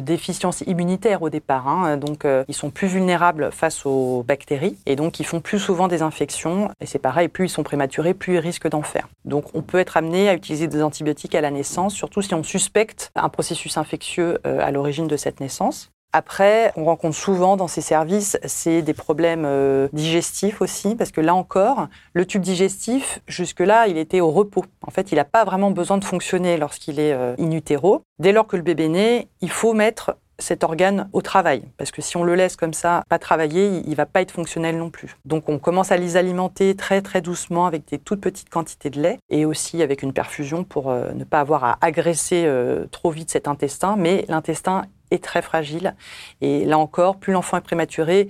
déficience 0.00 0.62
immunitaire 0.66 1.22
au 1.22 1.30
départ. 1.30 1.66
Hein. 1.66 1.96
donc, 1.96 2.26
ils 2.46 2.54
sont 2.54 2.70
plus 2.70 2.86
vulnérables 2.86 3.50
face 3.52 3.84
aux 3.84 4.22
bactéries, 4.26 4.76
et 4.86 4.96
donc 4.96 5.18
ils 5.18 5.24
font 5.24 5.40
plus 5.40 5.58
souvent 5.58 5.88
des 5.88 6.02
infections. 6.02 6.70
Et 6.80 6.86
c'est 6.86 6.98
pareil, 6.98 7.28
plus 7.28 7.46
ils 7.46 7.48
sont 7.50 7.62
prématurés, 7.62 8.14
plus 8.14 8.34
ils 8.34 8.38
risquent 8.38 8.68
d'en 8.68 8.82
faire. 8.82 9.08
Donc, 9.24 9.44
on 9.54 9.62
peut 9.62 9.78
être 9.78 9.96
amené 9.96 10.28
à 10.28 10.34
utiliser 10.34 10.68
des 10.68 10.82
antibiotiques 10.82 11.34
à 11.34 11.40
la 11.40 11.50
naissance, 11.50 11.94
surtout 11.94 12.22
si 12.22 12.34
on 12.34 12.42
suspecte 12.42 13.10
un 13.14 13.28
processus 13.28 13.76
infectieux 13.76 14.38
à 14.44 14.70
l'origine 14.70 15.08
de 15.08 15.16
cette 15.16 15.40
naissance. 15.40 15.90
Après, 16.14 16.72
on 16.76 16.86
rencontre 16.86 17.16
souvent 17.16 17.58
dans 17.58 17.68
ces 17.68 17.82
services, 17.82 18.38
c'est 18.44 18.80
des 18.80 18.94
problèmes 18.94 19.44
euh, 19.44 19.88
digestifs 19.92 20.62
aussi, 20.62 20.94
parce 20.94 21.10
que 21.10 21.20
là 21.20 21.34
encore, 21.34 21.88
le 22.14 22.24
tube 22.24 22.40
digestif, 22.40 23.20
jusque-là, 23.26 23.88
il 23.88 23.98
était 23.98 24.20
au 24.20 24.30
repos. 24.30 24.64
En 24.86 24.90
fait, 24.90 25.12
il 25.12 25.16
n'a 25.16 25.24
pas 25.24 25.44
vraiment 25.44 25.70
besoin 25.70 25.98
de 25.98 26.04
fonctionner 26.04 26.56
lorsqu'il 26.56 26.98
est 26.98 27.12
euh, 27.12 27.34
in 27.38 27.50
utero. 27.50 28.02
Dès 28.18 28.32
lors 28.32 28.46
que 28.46 28.56
le 28.56 28.62
bébé 28.62 28.88
naît, 28.88 29.28
il 29.42 29.50
faut 29.50 29.74
mettre 29.74 30.16
cet 30.38 30.64
organe 30.64 31.10
au 31.12 31.20
travail. 31.20 31.62
Parce 31.76 31.90
que 31.90 32.00
si 32.00 32.16
on 32.16 32.24
le 32.24 32.36
laisse 32.36 32.56
comme 32.56 32.72
ça, 32.72 33.02
pas 33.10 33.18
travailler, 33.18 33.82
il 33.86 33.94
va 33.94 34.06
pas 34.06 34.22
être 34.22 34.30
fonctionnel 34.30 34.78
non 34.78 34.88
plus. 34.88 35.16
Donc 35.24 35.48
on 35.48 35.58
commence 35.58 35.90
à 35.90 35.96
les 35.96 36.16
alimenter 36.16 36.76
très 36.76 37.02
très 37.02 37.20
doucement 37.20 37.66
avec 37.66 37.88
des 37.88 37.98
toutes 37.98 38.20
petites 38.20 38.48
quantités 38.48 38.88
de 38.88 39.00
lait 39.00 39.18
et 39.30 39.44
aussi 39.44 39.82
avec 39.82 40.00
une 40.00 40.12
perfusion 40.12 40.62
pour 40.62 40.90
euh, 40.90 41.10
ne 41.12 41.24
pas 41.24 41.40
avoir 41.40 41.64
à 41.64 41.78
agresser 41.80 42.48
trop 42.92 43.10
vite 43.10 43.32
cet 43.32 43.48
intestin. 43.48 43.96
Mais 43.98 44.24
l'intestin 44.28 44.84
est 45.10 45.22
très 45.22 45.42
fragile. 45.42 45.94
Et 46.40 46.64
là 46.64 46.78
encore, 46.78 47.16
plus 47.16 47.32
l'enfant 47.32 47.56
est 47.56 47.62
prématuré, 47.62 48.28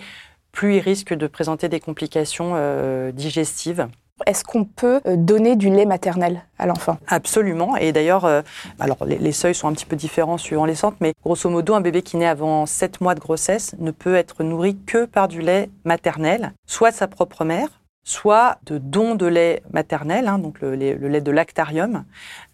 plus 0.53 0.77
il 0.77 0.81
risque 0.81 1.15
de 1.15 1.27
présenter 1.27 1.69
des 1.69 1.81
complications 1.81 2.53
euh, 2.55 3.13
digestives. 3.13 3.89
Est-ce 4.27 4.45
qu'on 4.45 4.65
peut 4.65 5.01
euh, 5.07 5.17
donner 5.17 5.57
du 5.57 5.71
lait 5.71 5.85
maternel 5.85 6.43
à 6.59 6.67
l'enfant? 6.67 6.99
Absolument. 7.07 7.77
Et 7.77 7.93
d'ailleurs, 7.93 8.25
euh, 8.25 8.43
alors 8.81 9.05
les, 9.05 9.33
seuils 9.33 9.55
sont 9.55 9.69
un 9.69 9.73
petit 9.73 9.87
peu 9.87 9.97
différents 9.97 10.39
suivant 10.39 10.65
les 10.65 10.75
centres, 10.75 10.97
mais 11.01 11.13
grosso 11.25 11.49
modo, 11.49 11.75
un 11.75 11.81
bébé 11.81 12.03
qui 12.03 12.17
naît 12.17 12.27
avant 12.27 12.67
7 12.67 13.01
mois 13.01 13.15
de 13.15 13.21
grossesse 13.21 13.75
ne 13.79 13.91
peut 13.91 14.17
être 14.17 14.43
nourri 14.43 14.77
que 14.87 15.05
par 15.05 15.29
du 15.29 15.41
lait 15.41 15.71
maternel, 15.85 16.53
soit 16.67 16.91
de 16.91 16.97
sa 16.97 17.07
propre 17.07 17.45
mère, 17.45 17.69
soit 18.09 18.57
de 18.65 18.79
dons 18.79 19.15
de 19.15 19.27
lait 19.27 19.63
maternel, 19.71 20.29
hein, 20.29 20.39
donc 20.39 20.63
le, 20.63 20.75
lait 20.75 21.21
de 21.21 21.31
lactarium. 21.31 22.05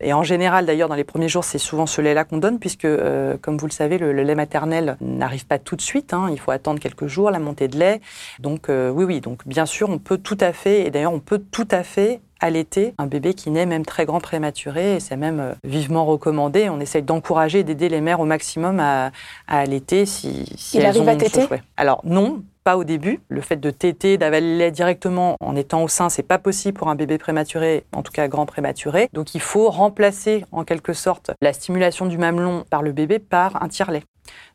Et 0.01 0.13
en 0.13 0.25
général, 0.25 0.67
d'ailleurs, 0.67 0.89
dans 0.89 0.97
les 0.97 1.05
premiers 1.05 1.29
jours, 1.29 1.45
c'est 1.45 1.59
souvent 1.59 1.87
ce 1.87 2.01
lait-là 2.01 2.25
qu'on 2.25 2.39
donne, 2.39 2.59
puisque, 2.59 2.85
euh, 2.85 3.37
comme 3.41 3.57
vous 3.57 3.67
le 3.67 3.73
savez, 3.73 3.97
le, 3.99 4.13
lait 4.13 4.35
maternel 4.35 4.97
n'arrive 5.01 5.47
pas 5.47 5.61
tout 5.61 5.77
de 5.77 5.81
suite. 5.81 6.13
Hein. 6.13 6.29
il 6.33 6.41
faut 6.41 6.51
attendre 6.51 6.81
quelques 6.81 7.07
jours 7.07 7.31
la 7.31 7.39
montée 7.39 7.69
de 7.69 7.79
lait. 7.79 8.01
Donc, 8.41 8.69
euh, 8.69 8.91
oui, 8.91 9.05
oui. 9.05 9.21
Donc, 9.21 9.47
bien 9.47 9.65
sûr, 9.65 9.91
on 9.91 9.99
peut 9.99 10.19
tout 10.19 10.39
à 10.41 10.53
fait, 10.53 10.87
et 10.87 10.91
d'ailleurs, 10.91 11.13
on 11.13 11.21
peut 11.21 11.39
tout 11.39 11.69
à 11.71 11.85
fait 11.85 12.21
allaiter 12.41 12.95
un 12.99 13.07
bébé 13.07 13.35
qui 13.35 13.51
naît 13.51 13.65
même 13.65 13.87
très 13.87 14.05
grand 14.07 14.21
prématuré 14.21 14.97
et 14.97 15.01
c'est 15.01 15.17
même 15.17 15.41
euh, 15.41 15.53
vivement 15.63 16.05
recommandé. 16.05 16.69
On 16.69 16.81
essaye 16.81 17.03
d'encourager 17.03 17.61
et 17.61 17.65
d'aider 17.65 17.89
les 17.89 18.01
mères 18.01 18.21
au 18.21 18.27
maximum 18.27 18.81
à, 18.81 19.13
allaiter 19.47 20.05
si, 20.05 20.45
si 20.59 20.77
Il 20.77 20.81
elles 20.81 20.89
arrive 20.89 21.03
ont 21.03 21.07
à 21.07 21.17
téter? 21.17 21.47
Alors 21.77 22.03
non, 22.05 22.43
pas 22.65 22.77
au 22.77 22.85
début. 22.85 23.21
Le 23.29 23.41
fait 23.43 23.57
de 23.57 23.71
téter, 23.71 24.19
d'avaler 24.19 24.53
le 24.53 24.59
lait 24.59 24.71
directement 24.71 25.37
en 25.41 25.55
étant 25.55 25.83
au 25.83 25.89
sein, 25.89 26.09
c'est 26.09 26.23
pas 26.23 26.39
possible 26.39 26.79
pour 26.79 26.89
un 26.89 26.95
bébé 26.95 27.19
prématuré, 27.19 27.85
en 27.93 28.03
tout 28.03 28.13
cas 28.13 28.27
grand 28.27 28.47
prématuré. 28.47 29.09
Donc 29.13 29.35
il 29.35 29.41
faut 29.41 29.71
remplacer 29.71 30.45
en 30.51 30.65
quelque 30.65 30.95
sorte 30.95 31.31
la 31.41 31.53
stimulation 31.53 32.07
du 32.07 32.19
mamelon 32.19 32.65
par 32.71 32.83
le 32.83 32.93
bébé 32.93 33.19
par 33.19 33.63
un 33.63 33.69
tire-lait. 33.69 34.03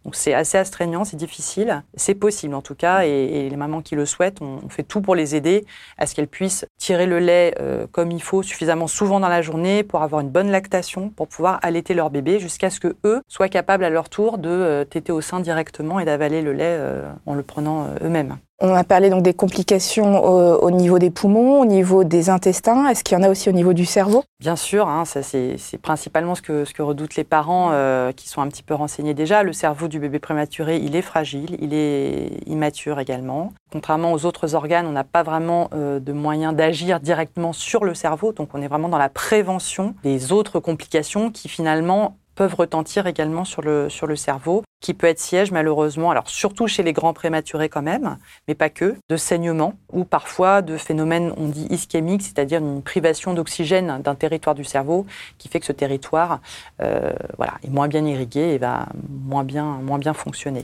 Donc 0.05 0.15
c'est 0.15 0.33
assez 0.33 0.57
astreignant, 0.57 1.03
c'est 1.03 1.17
difficile. 1.17 1.83
C'est 1.95 2.15
possible 2.15 2.53
en 2.53 2.61
tout 2.61 2.75
cas, 2.75 3.03
et, 3.05 3.49
les 3.49 3.55
mamans 3.55 3.81
qui 3.81 3.95
le 3.95 4.05
souhaitent, 4.05 4.41
on, 4.41 4.69
fait 4.69 4.83
tout 4.83 5.01
pour 5.01 5.15
les 5.15 5.35
aider 5.35 5.65
à 5.97 6.05
ce 6.05 6.15
qu'elles 6.15 6.27
puissent 6.27 6.65
tirer 6.77 7.05
le 7.05 7.19
lait 7.19 7.55
euh, 7.59 7.87
comme 7.91 8.11
il 8.11 8.21
faut 8.21 8.43
suffisamment 8.43 8.87
souvent 8.87 9.19
dans 9.19 9.27
la 9.27 9.41
journée 9.41 9.83
pour 9.83 10.01
avoir 10.01 10.21
une 10.21 10.29
bonne 10.29 10.51
lactation, 10.51 11.09
pour 11.09 11.27
pouvoir 11.27 11.59
allaiter 11.61 11.93
leur 11.93 12.09
bébé 12.09 12.39
jusqu'à 12.39 12.69
ce 12.69 12.79
que 12.79 12.95
eux 13.03 13.21
soient 13.27 13.49
capables 13.49 13.83
à 13.83 13.89
leur 13.89 14.09
tour 14.09 14.37
de 14.37 14.49
euh, 14.49 14.85
téter 14.85 15.11
au 15.11 15.21
sein 15.21 15.39
directement 15.39 15.99
et 15.99 16.05
d'avaler 16.05 16.41
le 16.41 16.53
lait 16.53 16.77
euh, 16.79 17.11
en 17.25 17.33
le 17.33 17.43
prenant 17.43 17.87
eux-mêmes. 18.01 18.37
On 18.61 18.73
a 18.73 18.83
parlé 18.83 19.09
donc 19.09 19.23
des 19.23 19.33
complications 19.33 20.21
au, 20.21 20.69
niveau 20.69 20.99
des 20.99 21.11
poumons, 21.11 21.61
au 21.61 21.65
niveau 21.65 22.03
des 22.03 22.29
intestins. 22.29 22.87
Est-ce 22.87 23.05
qu'il 23.05 23.17
y 23.17 23.21
en 23.21 23.23
a 23.23 23.29
aussi 23.29 23.47
au 23.47 23.53
niveau 23.53 23.71
du 23.71 23.85
cerveau? 23.85 24.23
Bien 24.41 24.57
sûr, 24.57 24.89
hein, 24.89 25.05
ça 25.05 25.23
c'est 25.23 25.57
principalement 25.81 26.35
ce 26.35 26.41
que, 26.41 26.65
ce 26.65 26.73
que 26.73 26.81
redoutent 26.81 27.15
les 27.15 27.23
parents 27.23 27.69
euh, 27.71 28.11
qui 28.11 28.27
sont 28.27 28.41
un 28.41 28.49
petit 28.49 28.63
peu 28.63 28.73
renseignés 28.73 29.13
déjà. 29.13 29.43
Le 29.43 29.53
cerveau 29.53 29.87
du 29.87 29.99
bébé 29.99 30.19
prématuré, 30.19 30.77
il 30.77 30.97
est 30.97 31.01
fragile, 31.01 31.55
il 31.61 31.73
est 31.73 32.31
immature 32.47 32.99
également. 32.99 33.53
Contrairement 33.71 34.11
aux 34.11 34.25
autres 34.25 34.55
organes, 34.55 34.87
on 34.87 34.91
n'a 34.91 35.05
pas 35.05 35.23
vraiment 35.23 35.69
euh, 35.73 36.01
de 36.01 36.11
moyens 36.11 36.53
d'agir 36.53 36.99
directement 36.99 37.53
sur 37.53 37.85
le 37.85 37.93
cerveau, 37.93 38.33
donc 38.33 38.49
on 38.53 38.61
est 38.61 38.67
vraiment 38.67 38.89
dans 38.89 38.97
la 38.97 39.09
prévention 39.09 39.95
des 40.03 40.33
autres 40.33 40.59
complications 40.59 41.31
qui 41.31 41.47
finalement 41.47 42.17
peuvent 42.39 42.55
retentir 42.55 43.05
également 43.05 43.43
sur 43.43 43.61
le, 43.61 43.89
sur 43.89 44.07
le 44.07 44.15
cerveau, 44.15 44.63
qui 44.79 44.93
peut 44.93 45.07
être 45.07 45.19
siège 45.19 45.51
malheureusement, 45.51 46.09
alors 46.09 46.29
surtout 46.29 46.67
chez 46.67 46.83
les 46.83 46.93
grands 46.93 47.11
prématurés 47.11 47.67
quand 47.67 47.81
même, 47.81 48.17
mais 48.47 48.55
pas 48.55 48.69
que, 48.69 48.95
de 49.09 49.17
saignement 49.17 49.73
ou 49.91 50.05
parfois 50.05 50.61
de 50.61 50.77
phénomènes, 50.77 51.33
on 51.35 51.49
dit 51.49 51.67
ischémiques, 51.69 52.21
c'est-à-dire 52.21 52.59
une 52.59 52.81
privation 52.81 53.33
d'oxygène 53.33 54.01
d'un 54.01 54.15
territoire 54.15 54.55
du 54.55 54.63
cerveau 54.63 55.05
qui 55.37 55.49
fait 55.49 55.59
que 55.59 55.65
ce 55.65 55.73
territoire 55.73 56.39
euh, 56.81 57.11
voilà, 57.35 57.55
est 57.61 57.69
moins 57.69 57.89
bien 57.89 58.05
irrigué 58.05 58.39
et 58.39 58.57
va 58.57 58.87
moins 59.09 59.43
bien, 59.43 59.65
moins 59.83 59.99
bien 59.99 60.13
fonctionner. 60.13 60.63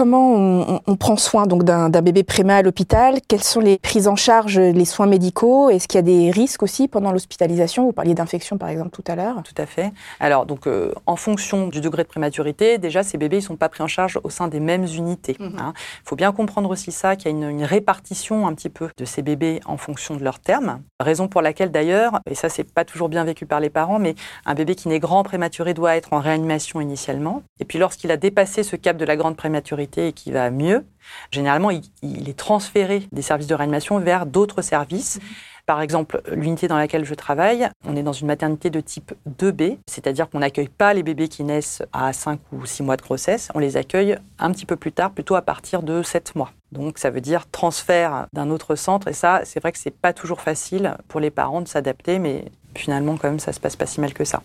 Comment 0.00 0.80
on, 0.86 0.96
prend 0.96 1.18
soin 1.18 1.46
donc 1.46 1.62
d'un 1.62 1.90
bébé 1.90 2.22
préma 2.22 2.56
à 2.56 2.62
l'hôpital? 2.62 3.18
Quelles 3.28 3.42
sont 3.42 3.60
les 3.60 3.76
prises 3.76 4.08
en 4.08 4.16
charge, 4.16 4.58
les 4.58 4.86
soins 4.86 5.04
médicaux? 5.04 5.68
Est-ce 5.68 5.86
qu'il 5.86 5.98
y 5.98 5.98
a 5.98 6.02
des 6.02 6.30
risques 6.30 6.62
aussi 6.62 6.88
pendant 6.88 7.12
l'hospitalisation? 7.12 7.84
Vous 7.84 7.92
parliez 7.92 8.14
d'infection 8.14 8.56
par 8.56 8.70
exemple 8.70 8.92
tout 8.92 9.04
à 9.06 9.14
l'heure. 9.14 9.42
Tout 9.42 9.60
à 9.60 9.66
fait. 9.66 9.92
Alors 10.18 10.46
donc 10.46 10.66
euh, 10.66 10.94
en 11.04 11.16
fonction 11.16 11.68
du 11.68 11.82
degré 11.82 12.02
de 12.02 12.08
prématurité, 12.08 12.78
déjà 12.78 13.02
ces 13.02 13.18
bébés 13.18 13.38
ils 13.38 13.42
sont 13.42 13.56
pas 13.56 13.68
pris 13.68 13.82
en 13.82 13.88
charge 13.88 14.18
au 14.24 14.30
sein 14.30 14.48
des 14.48 14.58
mêmes 14.58 14.86
unités. 14.86 15.36
Il 15.38 15.50
mhm. 15.50 15.58
hein. 15.58 15.74
faut 16.06 16.16
bien 16.16 16.32
comprendre 16.32 16.70
aussi 16.70 16.92
ça 16.92 17.14
qu'il 17.14 17.30
y 17.30 17.34
a 17.34 17.36
une, 17.36 17.50
une, 17.50 17.64
répartition 17.64 18.46
un 18.46 18.54
petit 18.54 18.70
peu 18.70 18.88
de 18.96 19.04
ces 19.04 19.20
bébés 19.20 19.60
en 19.66 19.76
fonction 19.76 20.16
de 20.16 20.24
leur 20.24 20.38
terme. 20.38 20.80
Raison 20.98 21.28
pour 21.28 21.42
laquelle 21.42 21.70
d'ailleurs, 21.70 22.20
et 22.24 22.34
ça 22.34 22.48
c'est 22.48 22.64
pas 22.64 22.86
toujours 22.86 23.10
bien 23.10 23.24
vécu 23.24 23.44
par 23.44 23.60
les 23.60 23.68
parents, 23.68 23.98
mais 23.98 24.14
un 24.46 24.54
bébé 24.54 24.76
qui 24.76 24.88
naît 24.88 24.98
grand 24.98 25.24
prématuré 25.24 25.74
doit 25.74 25.94
être 25.94 26.14
en 26.14 26.20
réanimation 26.20 26.80
initialement. 26.80 27.42
Et 27.58 27.66
puis 27.66 27.78
lorsqu'il 27.78 28.10
a 28.10 28.16
dépassé 28.16 28.62
ce 28.62 28.76
cap 28.76 28.96
de 28.96 29.04
la 29.04 29.16
grande 29.16 29.36
prématurité 29.36 29.89
et 29.98 30.12
qu'il 30.12 30.32
va 30.32 30.50
mieux, 30.50 30.84
généralement 31.30 31.70
il, 31.70 32.28
est 32.28 32.38
transféré 32.38 33.02
des 33.12 33.22
services 33.22 33.46
de 33.46 33.54
réanimation 33.54 33.98
vers 33.98 34.26
d'autres 34.26 34.62
services. 34.62 35.16
Mhm. 35.16 35.22
Par 35.66 35.82
exemple, 35.82 36.20
l'unité 36.32 36.66
dans 36.66 36.76
laquelle 36.76 37.04
je 37.04 37.14
travaille, 37.14 37.68
on 37.86 37.94
est 37.94 38.02
dans 38.02 38.12
une 38.12 38.26
maternité 38.26 38.70
de 38.70 38.80
type 38.80 39.12
2B, 39.38 39.78
c'est-à-dire 39.86 40.28
qu'on 40.28 40.40
n'accueille 40.40 40.68
pas 40.68 40.94
les 40.94 41.04
bébés 41.04 41.28
qui 41.28 41.44
naissent 41.44 41.82
à 41.92 42.12
5 42.12 42.40
ou 42.52 42.66
6 42.66 42.82
mois 42.82 42.96
de 42.96 43.02
grossesse, 43.02 43.50
on 43.54 43.60
les 43.60 43.76
accueille 43.76 44.18
un 44.40 44.50
petit 44.50 44.66
peu 44.66 44.74
plus 44.74 44.90
tard, 44.90 45.12
plutôt 45.12 45.36
à 45.36 45.42
partir 45.42 45.84
de 45.84 46.02
7 46.02 46.34
mois. 46.34 46.50
Donc 46.72 46.98
ça 46.98 47.10
veut 47.10 47.20
dire 47.20 47.48
transfert 47.50 48.26
d'un 48.32 48.50
autre 48.50 48.74
centre 48.74 49.06
et 49.06 49.12
ça, 49.12 49.42
c'est 49.44 49.60
vrai 49.60 49.70
que 49.70 49.78
c'est 49.78 49.90
pas 49.96 50.12
toujours 50.12 50.40
facile 50.40 50.96
pour 51.06 51.20
les 51.20 51.30
parents 51.30 51.60
de 51.60 51.68
s'adapter, 51.68 52.18
mais 52.18 52.46
finalement 52.76 53.16
quand 53.16 53.28
même 53.28 53.40
ça 53.40 53.52
se 53.52 53.60
passe 53.60 53.76
pas 53.76 53.86
si 53.86 54.00
mal 54.00 54.12
que 54.12 54.24
ça. 54.24 54.42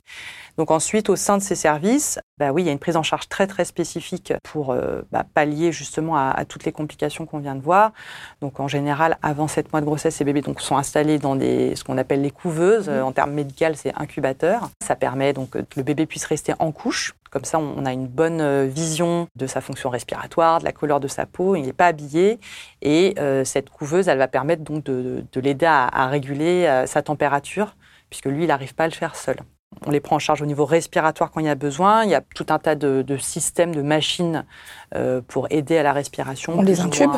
Donc 0.57 0.71
ensuite, 0.71 1.09
au 1.09 1.15
sein 1.15 1.37
de 1.37 1.43
ces 1.43 1.55
services, 1.55 2.19
bah 2.37 2.51
oui, 2.51 2.63
il 2.63 2.65
y 2.65 2.69
a 2.69 2.71
une 2.71 2.79
prise 2.79 2.95
en 2.95 3.03
charge 3.03 3.27
très 3.27 3.45
très 3.45 3.65
spécifique 3.65 4.33
pour 4.43 4.71
euh, 4.71 5.01
bah, 5.11 5.25
pallier 5.33 5.71
justement 5.71 6.15
à, 6.15 6.45
toutes 6.45 6.63
les 6.63 6.71
complications 6.71 7.25
qu'on 7.25 7.39
vient 7.39 7.55
de 7.55 7.61
voir. 7.61 7.91
Donc 8.41 8.59
en 8.59 8.67
général, 8.67 9.17
avant 9.21 9.47
7 9.47 9.71
mois 9.73 9.81
de 9.81 9.85
grossesse, 9.85 10.15
ces 10.15 10.23
bébés 10.23 10.41
donc, 10.41 10.61
sont 10.61 10.77
installés 10.77 11.19
dans 11.19 11.35
des, 11.35 11.75
ce 11.75 11.83
qu'on 11.83 11.97
appelle 11.97 12.21
les 12.21 12.31
couveuses. 12.31 12.89
Mmh. 12.89 13.03
En 13.03 13.11
termes 13.11 13.31
médicaux, 13.31 13.65
c'est 13.75 13.93
incubateur. 13.95 14.69
Ça 14.81 14.95
permet 14.95 15.33
donc 15.33 15.51
que 15.51 15.59
le 15.75 15.83
bébé 15.83 16.05
puisse 16.05 16.25
rester 16.25 16.53
en 16.59 16.71
couche. 16.71 17.15
Comme 17.31 17.43
ça, 17.43 17.59
on 17.59 17.85
a 17.85 17.91
une 17.91 18.07
bonne 18.07 18.39
euh, 18.39 18.65
vision 18.65 19.27
de 19.35 19.47
sa 19.47 19.59
fonction 19.59 19.89
respiratoire, 19.89 20.59
de 20.59 20.65
la 20.65 20.71
couleur 20.71 21.01
de 21.01 21.09
sa 21.09 21.25
peau. 21.25 21.57
Il 21.57 21.63
n'est 21.63 21.73
pas 21.73 21.87
habillé. 21.87 22.39
Et 22.81 23.15
euh, 23.19 23.43
cette 23.43 23.69
couveuse, 23.69 24.07
elle 24.07 24.19
va 24.19 24.29
permettre 24.29 24.63
donc 24.63 24.85
de, 24.85 25.25
l'aider 25.35 25.65
à, 25.65 25.85
à, 25.85 26.07
réguler 26.07 26.83
sa 26.85 27.01
température, 27.01 27.75
puisque 28.15 28.33
lui, 28.33 28.45
il 28.45 28.47
n'arrive 28.47 28.73
pas 28.73 28.85
à 28.85 28.87
le 28.87 28.93
faire 28.93 29.13
seul. 29.13 29.35
On 29.85 29.91
les 29.91 29.99
prend 29.99 30.15
en 30.15 30.19
charge 30.19 30.41
au 30.41 30.45
niveau 30.45 30.65
respiratoire 30.65 31.31
quand 31.31 31.39
il 31.39 31.45
y 31.45 31.49
a 31.49 31.55
besoin. 31.55 32.03
Il 32.03 32.09
y 32.09 32.15
a 32.15 32.21
tout 32.21 32.47
un 32.49 32.59
tas 32.59 32.75
de, 32.75 33.17
systèmes, 33.17 33.75
de 33.75 33.81
machines 33.81 34.45
euh, 34.95 35.21
pour 35.27 35.47
aider 35.49 35.77
à 35.77 35.83
la 35.83 35.93
respiration. 35.93 36.53
On 36.57 36.61
les 36.61 36.79
intube? 36.79 37.11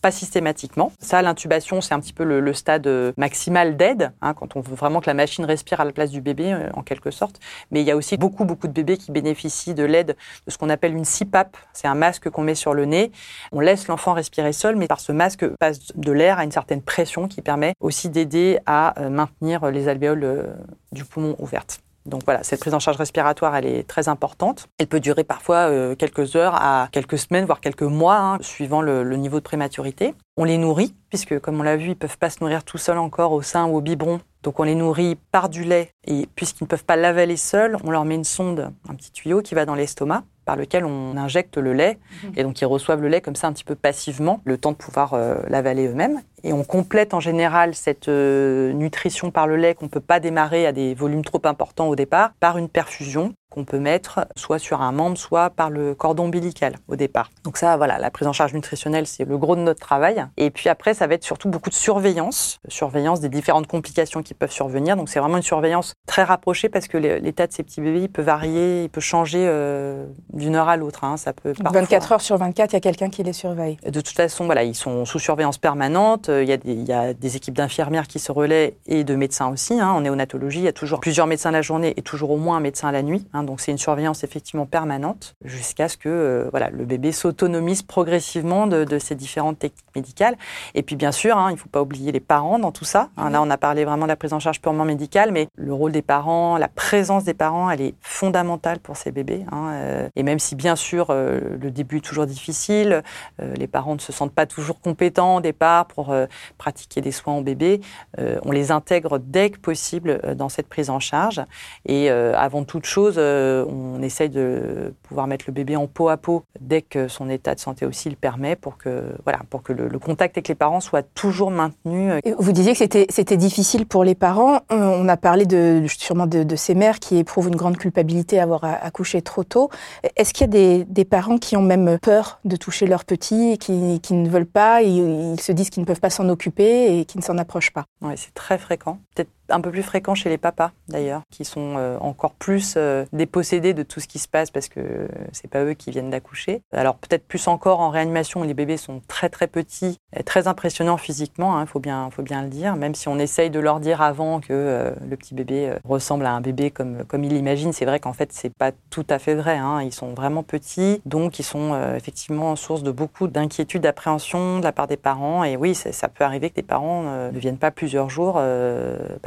Pas 0.00 0.10
systématiquement. 0.10 0.92
Ça, 1.00 1.22
l'intubation, 1.22 1.80
c'est 1.80 1.94
un 1.94 2.00
petit 2.00 2.12
peu 2.12 2.24
le, 2.24 2.52
stade 2.52 2.86
maximal 3.16 3.76
d'aide, 3.76 4.12
hein, 4.20 4.34
quand 4.34 4.56
on 4.56 4.60
veut 4.60 4.74
vraiment 4.74 5.00
que 5.00 5.06
la 5.06 5.14
machine 5.14 5.44
respire 5.44 5.80
à 5.80 5.84
la 5.84 5.92
place 5.92 6.10
du 6.10 6.20
bébé, 6.20 6.52
euh, 6.52 6.70
en 6.74 6.82
quelque 6.82 7.10
sorte. 7.10 7.40
Mais 7.70 7.80
il 7.80 7.86
y 7.86 7.90
a 7.90 7.96
aussi 7.96 8.16
beaucoup, 8.16 8.44
beaucoup 8.44 8.68
de 8.68 8.72
bébés 8.72 8.96
qui 8.96 9.10
bénéficient 9.10 9.74
de 9.74 9.84
l'aide 9.84 10.16
de 10.46 10.50
ce 10.50 10.58
qu'on 10.58 10.68
appelle 10.68 10.94
une 10.94 11.04
CPAP. 11.04 11.56
C'est 11.72 11.88
un 11.88 11.94
masque 11.94 12.30
qu'on 12.30 12.42
met 12.42 12.54
sur 12.54 12.74
le 12.74 12.84
nez. 12.84 13.12
On 13.52 13.60
laisse 13.60 13.88
l'enfant 13.88 14.12
respirer 14.12 14.52
seul, 14.52 14.76
mais 14.76 14.86
par 14.86 15.00
ce 15.00 15.12
masque 15.12 15.46
passe 15.58 15.80
de 15.94 16.12
l'air 16.12 16.38
à 16.38 16.44
une 16.44 16.52
certaine 16.52 16.82
pression 16.82 17.28
qui 17.28 17.42
permet 17.42 17.74
aussi 17.80 18.08
d'aider 18.08 18.58
à 18.66 19.00
euh, 19.00 19.10
maintenir 19.10 19.70
les 19.70 19.88
alvéoles 19.88 20.56
du 20.92 21.04
poumon 21.04 21.36
ouvertes. 21.38 21.80
Donc 22.06 22.22
voilà, 22.24 22.42
cette 22.42 22.60
prise 22.60 22.74
en 22.74 22.80
charge 22.80 22.96
respiratoire, 22.96 23.54
elle 23.54 23.66
est 23.66 23.86
très 23.86 24.08
importante. 24.08 24.68
Elle 24.78 24.88
peut 24.88 25.00
durer 25.00 25.24
parfois 25.24 25.70
euh, 25.70 25.94
quelques 25.94 26.36
heures 26.36 26.54
à 26.56 26.88
quelques 26.90 27.18
semaines, 27.18 27.44
voire 27.44 27.60
quelques 27.60 27.82
mois, 27.82 28.16
hein, 28.16 28.38
suivant 28.40 28.82
le, 28.82 29.04
niveau 29.16 29.38
de 29.38 29.44
prématurité. 29.44 30.14
On 30.36 30.44
les 30.44 30.58
nourrit, 30.58 30.94
puisque 31.10 31.38
comme 31.38 31.60
on 31.60 31.62
l'a 31.62 31.76
vu, 31.76 31.90
ils 31.90 31.96
peuvent 31.96 32.18
pas 32.18 32.30
se 32.30 32.38
nourrir 32.40 32.64
tout 32.64 32.78
seuls 32.78 32.98
encore 32.98 33.32
au 33.32 33.42
sein 33.42 33.66
ou 33.66 33.76
au 33.76 33.80
biberon. 33.80 34.20
Donc 34.42 34.58
on 34.58 34.64
les 34.64 34.74
nourrit 34.74 35.16
par 35.30 35.48
du 35.48 35.62
lait, 35.62 35.90
et 36.04 36.26
puisqu'ils 36.34 36.64
ne 36.64 36.68
peuvent 36.68 36.84
pas 36.84 36.96
l'avaler 36.96 37.36
seuls, 37.36 37.76
on 37.84 37.90
leur 37.90 38.04
met 38.04 38.16
une 38.16 38.24
sonde, 38.24 38.72
un 38.88 38.94
petit 38.94 39.12
tuyau 39.12 39.40
qui 39.40 39.54
va 39.54 39.64
dans 39.64 39.76
l'estomac 39.76 40.24
par 40.44 40.56
lequel 40.56 40.84
on 40.84 41.16
injecte 41.16 41.56
le 41.56 41.72
lait. 41.72 41.98
Mhm. 42.24 42.32
Et 42.36 42.42
donc, 42.42 42.60
ils 42.60 42.64
reçoivent 42.64 43.00
le 43.00 43.08
lait 43.08 43.20
comme 43.20 43.36
ça 43.36 43.46
un 43.46 43.52
petit 43.52 43.64
peu 43.64 43.74
passivement, 43.74 44.40
le 44.44 44.58
temps 44.58 44.72
de 44.72 44.76
pouvoir 44.76 45.14
euh, 45.14 45.36
l'avaler 45.48 45.86
eux-mêmes. 45.88 46.20
Et 46.44 46.52
on 46.52 46.64
complète 46.64 47.14
en 47.14 47.20
général 47.20 47.74
cette 47.74 48.08
euh, 48.08 48.72
nutrition 48.72 49.30
par 49.30 49.46
le 49.46 49.56
lait 49.56 49.74
qu'on 49.74 49.86
ne 49.86 49.90
peut 49.90 50.00
pas 50.00 50.20
démarrer 50.20 50.66
à 50.66 50.72
des 50.72 50.94
volumes 50.94 51.24
trop 51.24 51.40
importants 51.44 51.88
au 51.88 51.96
départ 51.96 52.32
par 52.40 52.58
une 52.58 52.68
perfusion 52.68 53.34
qu'on 53.52 53.64
peut 53.64 53.78
mettre 53.78 54.26
soit 54.34 54.58
sur 54.58 54.80
un 54.80 54.92
membre, 54.92 55.18
soit 55.18 55.50
par 55.50 55.68
le 55.68 55.94
cordon 55.94 56.24
ombilical 56.24 56.76
au 56.88 56.96
départ. 56.96 57.30
Donc 57.44 57.58
ça, 57.58 57.76
voilà, 57.76 57.98
la 57.98 58.10
prise 58.10 58.26
en 58.26 58.32
charge 58.32 58.54
nutritionnelle, 58.54 59.06
c'est 59.06 59.24
le 59.24 59.36
gros 59.36 59.56
de 59.56 59.60
notre 59.60 59.80
travail. 59.80 60.24
Et 60.36 60.50
puis 60.50 60.68
après, 60.68 60.94
ça 60.94 61.06
va 61.06 61.14
être 61.14 61.24
surtout 61.24 61.48
beaucoup 61.48 61.68
de 61.68 61.74
surveillance, 61.74 62.60
surveillance 62.68 63.20
des 63.20 63.28
différentes 63.28 63.66
complications 63.66 64.22
qui 64.22 64.32
peuvent 64.34 64.52
survenir. 64.52 64.96
Donc 64.96 65.08
c'est 65.08 65.20
vraiment 65.20 65.36
une 65.36 65.42
surveillance 65.42 65.94
très 66.06 66.24
rapprochée 66.24 66.68
parce 66.68 66.88
que 66.88 66.96
l'état 66.96 67.46
de 67.46 67.52
ces 67.52 67.62
petits 67.62 67.80
bébés, 67.80 68.02
il 68.02 68.08
peut 68.08 68.22
varier, 68.22 68.84
il 68.84 68.88
peut 68.88 69.00
changer 69.00 69.44
euh, 69.46 70.06
d'une 70.32 70.54
heure 70.54 70.68
à 70.68 70.76
l'autre. 70.78 71.04
Hein. 71.04 71.16
Ça 71.18 71.32
peut 71.32 71.52
24 71.62 72.12
heures 72.12 72.20
sur 72.22 72.38
24, 72.38 72.72
il 72.72 72.74
y 72.74 72.76
a 72.76 72.80
quelqu'un 72.80 73.10
qui 73.10 73.22
les 73.22 73.34
surveille. 73.34 73.76
De 73.84 74.00
toute 74.00 74.16
façon, 74.16 74.46
voilà, 74.46 74.64
ils 74.64 74.74
sont 74.74 75.04
sous 75.04 75.18
surveillance 75.18 75.58
permanente. 75.58 76.30
Il 76.40 76.48
y 76.48 76.52
a 76.52 76.56
des, 76.56 76.72
il 76.72 76.84
y 76.84 76.92
a 76.92 77.14
des 77.14 77.36
équipes 77.36 77.54
d'infirmières 77.54 78.06
qui 78.06 78.18
se 78.18 78.32
relaient 78.32 78.76
et 78.86 79.04
de 79.04 79.14
médecins 79.14 79.48
aussi. 79.50 79.78
Hein. 79.80 79.90
En 79.90 80.00
néonatologie, 80.00 80.60
il 80.60 80.64
y 80.64 80.68
a 80.68 80.72
toujours 80.72 81.00
plusieurs 81.00 81.26
médecins 81.26 81.50
la 81.50 81.62
journée 81.62 81.94
et 81.96 82.02
toujours 82.02 82.30
au 82.30 82.36
moins 82.36 82.56
un 82.56 82.60
médecin 82.60 82.90
la 82.90 83.02
nuit. 83.02 83.26
Hein. 83.32 83.44
Donc 83.44 83.60
c'est 83.60 83.72
une 83.72 83.78
surveillance 83.78 84.24
effectivement 84.24 84.66
permanente 84.66 85.36
jusqu'à 85.44 85.88
ce 85.88 85.96
que 85.96 86.08
euh, 86.08 86.48
voilà, 86.50 86.70
le 86.70 86.84
bébé 86.84 87.12
s'autonomise 87.12 87.82
progressivement 87.82 88.66
de, 88.66 88.98
ces 88.98 89.14
différentes 89.14 89.58
techniques 89.58 89.84
médicales. 89.94 90.36
Et 90.74 90.82
puis 90.82 90.96
bien 90.96 91.12
sûr, 91.12 91.36
hein, 91.36 91.50
il 91.50 91.54
ne 91.54 91.58
faut 91.58 91.68
pas 91.68 91.82
oublier 91.82 92.12
les 92.12 92.20
parents 92.20 92.58
dans 92.58 92.72
tout 92.72 92.84
ça. 92.84 93.08
là, 93.16 93.42
on 93.42 93.50
a 93.50 93.56
parlé 93.56 93.84
vraiment 93.84 94.04
de 94.04 94.08
la 94.08 94.16
prise 94.16 94.32
en 94.32 94.40
charge 94.40 94.60
purement 94.60 94.84
médicale, 94.84 95.32
mais 95.32 95.48
le 95.56 95.72
rôle 95.72 95.92
des 95.92 96.02
parents, 96.02 96.56
la 96.58 96.68
présence 96.68 97.24
des 97.24 97.34
parents, 97.34 97.70
elle 97.70 97.80
est 97.80 97.94
fondamentale 98.00 98.78
pour 98.78 98.96
ces 98.96 99.12
bébés. 99.12 99.44
Euh. 99.52 100.08
et 100.16 100.22
même 100.22 100.38
si 100.38 100.54
bien 100.54 100.76
sûr 100.76 101.08
euh, 101.10 101.40
le 101.60 101.70
début 101.70 101.98
est 101.98 102.00
toujours 102.00 102.26
difficile, 102.26 103.02
les 103.38 103.66
parents 103.66 103.94
ne 103.94 104.00
se 104.00 104.12
sentent 104.12 104.32
pas 104.32 104.46
toujours 104.46 104.80
compétents 104.80 105.36
au 105.36 105.40
départ 105.40 105.86
pour 105.86 106.14
pratiquer 106.58 107.00
des 107.00 107.12
soins 107.12 107.34
au 107.34 107.42
bébé, 107.42 107.80
on 108.18 108.50
les 108.50 108.70
intègre 108.70 109.18
dès 109.18 109.50
que 109.50 109.58
possible 109.58 110.20
dans 110.36 110.48
cette 110.48 110.68
prise 110.68 110.90
en 110.90 111.00
charge. 111.00 111.42
Et 111.86 112.10
avant 112.10 112.64
toute 112.64 112.86
chose, 112.86 113.18
on 113.18 114.02
essaye 114.02 114.28
de 114.28 114.94
pouvoir 115.02 115.26
mettre 115.26 115.44
le 115.48 115.52
bébé 115.52 115.76
en 115.76 115.86
peau 115.86 116.08
à 116.08 116.16
peau 116.16 116.44
dès 116.60 116.82
que 116.82 117.08
son 117.08 117.28
état 117.28 117.54
de 117.54 117.60
santé 117.60 117.86
aussi 117.86 118.08
le 118.08 118.16
permet 118.16 118.56
pour 118.56 118.76
que, 118.76 119.14
voilà, 119.24 119.40
pour 119.50 119.62
que 119.62 119.72
le, 119.72 119.98
contact 119.98 120.36
avec 120.36 120.48
les 120.48 120.54
parents 120.54 120.80
soit 120.80 121.02
toujours 121.14 121.50
maintenu. 121.50 122.12
vous 122.38 122.52
disiez 122.52 122.72
que 122.72 122.78
c'était, 122.78 123.36
difficile 123.36 123.86
pour 123.86 124.04
les 124.04 124.14
parents. 124.14 124.56
Euh, 124.72 124.96
on 124.98 125.08
a 125.08 125.16
parlé 125.16 125.46
de, 125.46 125.84
sûrement 125.86 126.26
de, 126.26 126.56
ces 126.56 126.74
mères 126.74 126.98
qui 126.98 127.18
éprouvent 127.18 127.48
une 127.48 127.56
grande 127.56 127.76
culpabilité 127.76 128.38
à 128.38 128.42
avoir 128.42 128.64
accouché 128.64 129.22
trop 129.22 129.44
tôt. 129.44 129.70
Est-ce 130.16 130.32
qu'il 130.32 130.54
y 130.54 130.80
a 130.80 130.84
des, 130.84 131.04
parents 131.04 131.38
qui 131.38 131.56
ont 131.56 131.62
même 131.62 131.98
peur 131.98 132.40
de 132.44 132.56
toucher 132.56 132.86
leur 132.86 133.04
petit 133.04 133.52
et 133.52 133.58
qui, 133.58 134.00
qui 134.00 134.14
ne 134.14 134.28
veulent 134.28 134.46
pas, 134.46 134.82
ils 134.82 135.40
se 135.40 135.52
disent 135.52 135.70
qu'ils 135.70 135.82
ne 135.82 135.86
peuvent 135.86 136.00
pas 136.00 136.10
s'en 136.12 136.28
occuper 136.28 136.98
et 136.98 137.04
qui 137.04 137.18
ne 137.18 137.22
s'en 137.22 137.38
approchent 137.38 137.72
pas 137.72 137.86
Oui, 138.00 138.14
c'est 138.16 138.34
très 138.34 138.58
fréquent. 138.58 139.00
Un 139.48 139.60
peu 139.60 139.70
plus 139.70 139.82
fréquent 139.82 140.14
chez 140.14 140.28
les 140.28 140.38
papas 140.38 140.72
d'ailleurs, 140.88 141.22
qui 141.30 141.44
sont 141.44 141.74
euh, 141.76 141.98
encore 142.00 142.32
plus 142.32 142.74
euh, 142.76 143.04
dépossédés 143.12 143.74
de 143.74 143.82
tout 143.82 144.00
ce 144.00 144.08
qui 144.08 144.18
se 144.18 144.28
passe 144.28 144.50
parce 144.50 144.68
que 144.68 145.08
c'est 145.32 145.48
pas 145.48 145.64
eux 145.64 145.74
qui 145.74 145.90
viennent 145.90 146.10
d'accoucher. 146.10 146.62
Alors 146.72 146.96
peut-être 146.96 147.26
plus 147.26 147.48
encore 147.48 147.80
en 147.80 147.90
réanimation 147.90 148.42
les 148.42 148.54
bébés 148.54 148.76
sont 148.76 149.00
très 149.08 149.28
très 149.28 149.46
petits, 149.46 149.98
et 150.16 150.22
très 150.22 150.48
impressionnants 150.48 150.96
physiquement, 150.96 151.58
il 151.58 151.62
hein, 151.62 151.66
faut 151.66 151.80
bien 151.80 152.10
faut 152.10 152.22
bien 152.22 152.42
le 152.42 152.48
dire. 152.48 152.76
Même 152.76 152.94
si 152.94 153.08
on 153.08 153.18
essaye 153.18 153.50
de 153.50 153.60
leur 153.60 153.80
dire 153.80 154.02
avant 154.02 154.40
que 154.40 154.48
euh, 154.50 154.92
le 155.08 155.16
petit 155.16 155.34
bébé 155.34 155.74
ressemble 155.84 156.26
à 156.26 156.32
un 156.32 156.40
bébé 156.40 156.70
comme 156.70 157.04
comme 157.04 157.24
il 157.24 157.32
l'imagine, 157.32 157.72
c'est 157.72 157.84
vrai 157.84 158.00
qu'en 158.00 158.12
fait 158.12 158.32
c'est 158.32 158.54
pas 158.54 158.72
tout 158.90 159.06
à 159.08 159.18
fait 159.18 159.34
vrai. 159.34 159.56
Hein. 159.58 159.82
Ils 159.82 159.92
sont 159.92 160.14
vraiment 160.14 160.42
petits, 160.42 161.00
donc 161.06 161.38
ils 161.38 161.44
sont 161.44 161.72
effectivement 161.96 162.56
source 162.56 162.82
de 162.82 162.90
beaucoup 162.90 163.26
d'inquiétude, 163.26 163.82
d'appréhension 163.82 164.58
de 164.58 164.64
la 164.64 164.72
part 164.72 164.86
des 164.86 164.96
parents. 164.96 165.44
Et 165.44 165.56
oui, 165.56 165.74
ça, 165.74 166.08
peut 166.08 166.24
arriver 166.24 166.50
que 166.50 166.56
des 166.56 166.62
parents 166.62 167.02
ne 167.02 167.38
viennent 167.38 167.58
pas 167.58 167.70
plusieurs 167.70 168.10
jours 168.10 168.40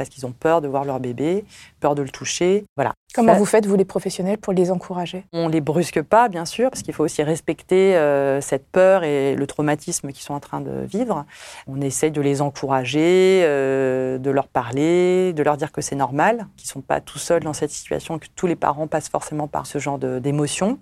qu'ils 0.08 0.16
ils 0.16 0.26
ont 0.26 0.32
peur 0.32 0.60
de 0.60 0.68
voir 0.68 0.84
leur 0.84 1.00
bébé, 1.00 1.44
peur 1.80 1.94
de 1.94 2.02
le 2.02 2.08
toucher. 2.08 2.64
Voilà. 2.76 2.94
Comment 3.16 3.34
vous 3.34 3.46
faites, 3.46 3.64
vous 3.64 3.76
les 3.76 3.86
professionnels, 3.86 4.36
pour 4.36 4.52
les 4.52 4.70
encourager? 4.70 5.24
On 5.32 5.48
les 5.48 5.62
brusque 5.62 6.02
pas, 6.02 6.28
bien 6.28 6.44
sûr, 6.44 6.68
parce 6.68 6.82
qu'il 6.82 6.92
faut 6.92 7.02
aussi 7.02 7.22
respecter 7.22 7.96
euh, 7.96 8.42
cette 8.42 8.66
peur 8.66 9.04
et 9.04 9.34
le 9.34 9.46
traumatisme 9.46 10.12
qu'ils 10.12 10.22
sont 10.22 10.34
en 10.34 10.40
train 10.40 10.60
de 10.60 10.84
vivre. 10.84 11.24
On 11.66 11.80
essaye 11.80 12.10
de 12.10 12.20
les 12.20 12.42
encourager, 12.42 13.42
euh, 13.44 14.18
de 14.18 14.30
leur 14.30 14.48
parler, 14.48 15.32
de 15.32 15.42
leur 15.42 15.56
dire 15.56 15.72
que 15.72 15.80
c'est 15.80 15.96
normal, 15.96 16.46
qu'ils 16.58 16.68
sont 16.68 16.82
pas 16.82 17.00
tout 17.00 17.18
seuls 17.18 17.42
dans 17.42 17.54
cette 17.54 17.70
situation, 17.70 18.18
que 18.18 18.26
tous 18.36 18.46
les 18.46 18.56
parents 18.56 18.86
passent 18.86 19.08
forcément 19.08 19.48
par 19.48 19.66
ce 19.66 19.78
genre 19.78 19.98
d'émotions 19.98 20.78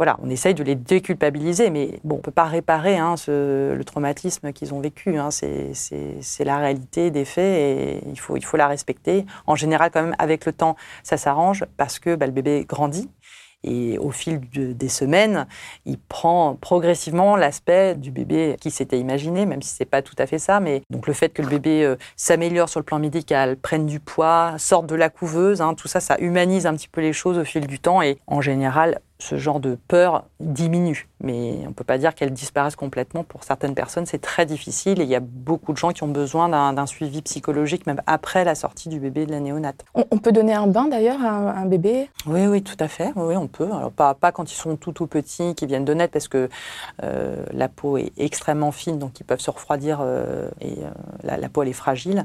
voilà, 0.00 0.16
on 0.22 0.30
essaye 0.30 0.54
de 0.54 0.64
les 0.64 0.76
déculpabiliser, 0.76 1.68
mais 1.68 2.00
bon, 2.04 2.16
on 2.16 2.20
peut 2.20 2.30
pas 2.30 2.44
réparer 2.44 2.96
hein, 2.96 3.16
le 3.28 3.82
traumatisme 3.84 4.50
qu'ils 4.54 4.72
ont 4.72 4.80
vécu. 4.80 5.18
Hein. 5.18 5.28
c'est 5.30 6.44
la 6.44 6.56
réalité 6.56 7.10
des 7.10 7.26
faits 7.26 7.44
et 7.44 8.00
il 8.08 8.18
faut, 8.18 8.38
il 8.38 8.44
faut 8.46 8.56
la 8.56 8.66
respecter. 8.66 9.26
En 9.46 9.56
général, 9.56 9.90
quand 9.92 10.00
même, 10.00 10.16
avec 10.18 10.46
le 10.46 10.52
temps, 10.52 10.74
ça 11.02 11.18
s'arrange 11.18 11.59
parce 11.76 11.98
que 11.98 12.14
bah, 12.14 12.26
le 12.26 12.32
bébé 12.32 12.64
grandit 12.68 13.10
Et 13.62 13.98
au 13.98 14.10
fil 14.10 14.40
des 14.50 14.88
semaines, 14.88 15.46
il 15.84 15.98
prend 15.98 16.56
progressivement 16.56 17.36
l'aspect 17.36 17.94
du 17.94 18.10
bébé 18.10 18.56
qui 18.60 18.70
s'était 18.70 18.98
imaginé, 18.98 19.44
même 19.44 19.60
si 19.62 19.74
c'est 19.74 19.84
pas 19.84 20.02
tout 20.02 20.14
à 20.18 20.26
fait 20.26 20.38
ça. 20.38 20.60
Mais 20.60 20.82
donc 20.90 21.06
le 21.06 21.12
fait 21.12 21.28
que 21.30 21.42
le 21.42 21.48
bébé 21.48 21.84
euh, 21.84 21.96
s'améliore 22.16 22.68
sur 22.68 22.80
le 22.80 22.84
plan 22.84 22.98
médical, 22.98 23.56
prenne 23.56 23.86
du 23.86 24.00
poids, 24.00 24.54
sorte 24.58 24.86
de 24.86 24.94
la 24.94 25.10
couveuse, 25.10 25.60
hein, 25.60 25.74
tout 25.74 25.88
ça, 25.88 26.00
ça 26.00 26.16
humanise 26.18 26.66
un 26.66 26.74
petit 26.74 26.88
peu 26.88 27.00
les 27.02 27.12
choses 27.12 27.38
au 27.38 27.44
fil 27.44 27.66
du 27.66 27.78
temps. 27.78 28.00
Et 28.00 28.18
en 28.26 28.40
général, 28.40 29.00
ce 29.22 29.36
genre 29.36 29.60
de 29.60 29.78
peur 29.88 30.24
diminue. 30.40 31.08
Mais 31.22 31.60
on 31.64 31.68
ne 31.68 31.74
peut 31.74 31.84
pas 31.84 31.98
dire 31.98 32.14
qu'elle 32.14 32.32
disparaisse 32.32 32.76
complètement. 32.76 33.24
Pour 33.24 33.44
certaines 33.44 33.74
personnes, 33.74 34.06
c'est 34.06 34.20
très 34.20 34.46
difficile 34.46 35.00
et 35.00 35.04
il 35.04 35.10
y 35.10 35.14
a 35.14 35.20
beaucoup 35.20 35.72
de 35.72 35.76
gens 35.76 35.90
qui 35.90 36.02
ont 36.02 36.08
besoin 36.08 36.48
d'un 36.72 36.86
suivi 36.86 37.22
psychologique 37.22 37.86
même 37.86 38.00
après 38.06 38.44
la 38.44 38.54
sortie 38.54 38.88
du 38.88 38.98
bébé 38.98 39.26
de 39.26 39.30
la 39.30 39.40
néonate. 39.40 39.84
On, 39.94 40.18
peut 40.18 40.32
donner 40.32 40.54
un 40.54 40.66
bain 40.66 40.86
d'ailleurs 40.86 41.22
à 41.22 41.58
un, 41.58 41.66
bébé? 41.66 42.10
Oui, 42.26 42.46
oui, 42.46 42.62
tout 42.62 42.76
à 42.80 42.88
fait. 42.88 43.12
Oui, 43.16 43.36
on 43.36 43.46
peut. 43.46 43.64
Alors, 43.64 43.92
pas, 43.92 44.14
pas 44.14 44.32
quand 44.32 44.50
ils 44.50 44.56
sont 44.56 44.76
tout 44.76 44.92
tout 44.92 45.06
petits, 45.06 45.54
qui 45.54 45.66
viennent 45.66 45.84
de 45.84 45.94
naître, 45.94 46.12
parce 46.12 46.28
que 46.28 46.48
euh, 47.02 47.44
la 47.52 47.68
peau 47.68 47.98
est 47.98 48.12
extrêmement 48.18 48.72
fine, 48.72 48.98
donc 48.98 49.20
ils 49.20 49.24
peuvent 49.24 49.40
se 49.40 49.50
refroidir 49.50 50.00
euh, 50.02 50.48
et 50.60 50.78
euh, 50.78 51.36
la, 51.38 51.48
peau 51.48 51.62
elle 51.62 51.68
est 51.68 51.72
fragile. 51.72 52.24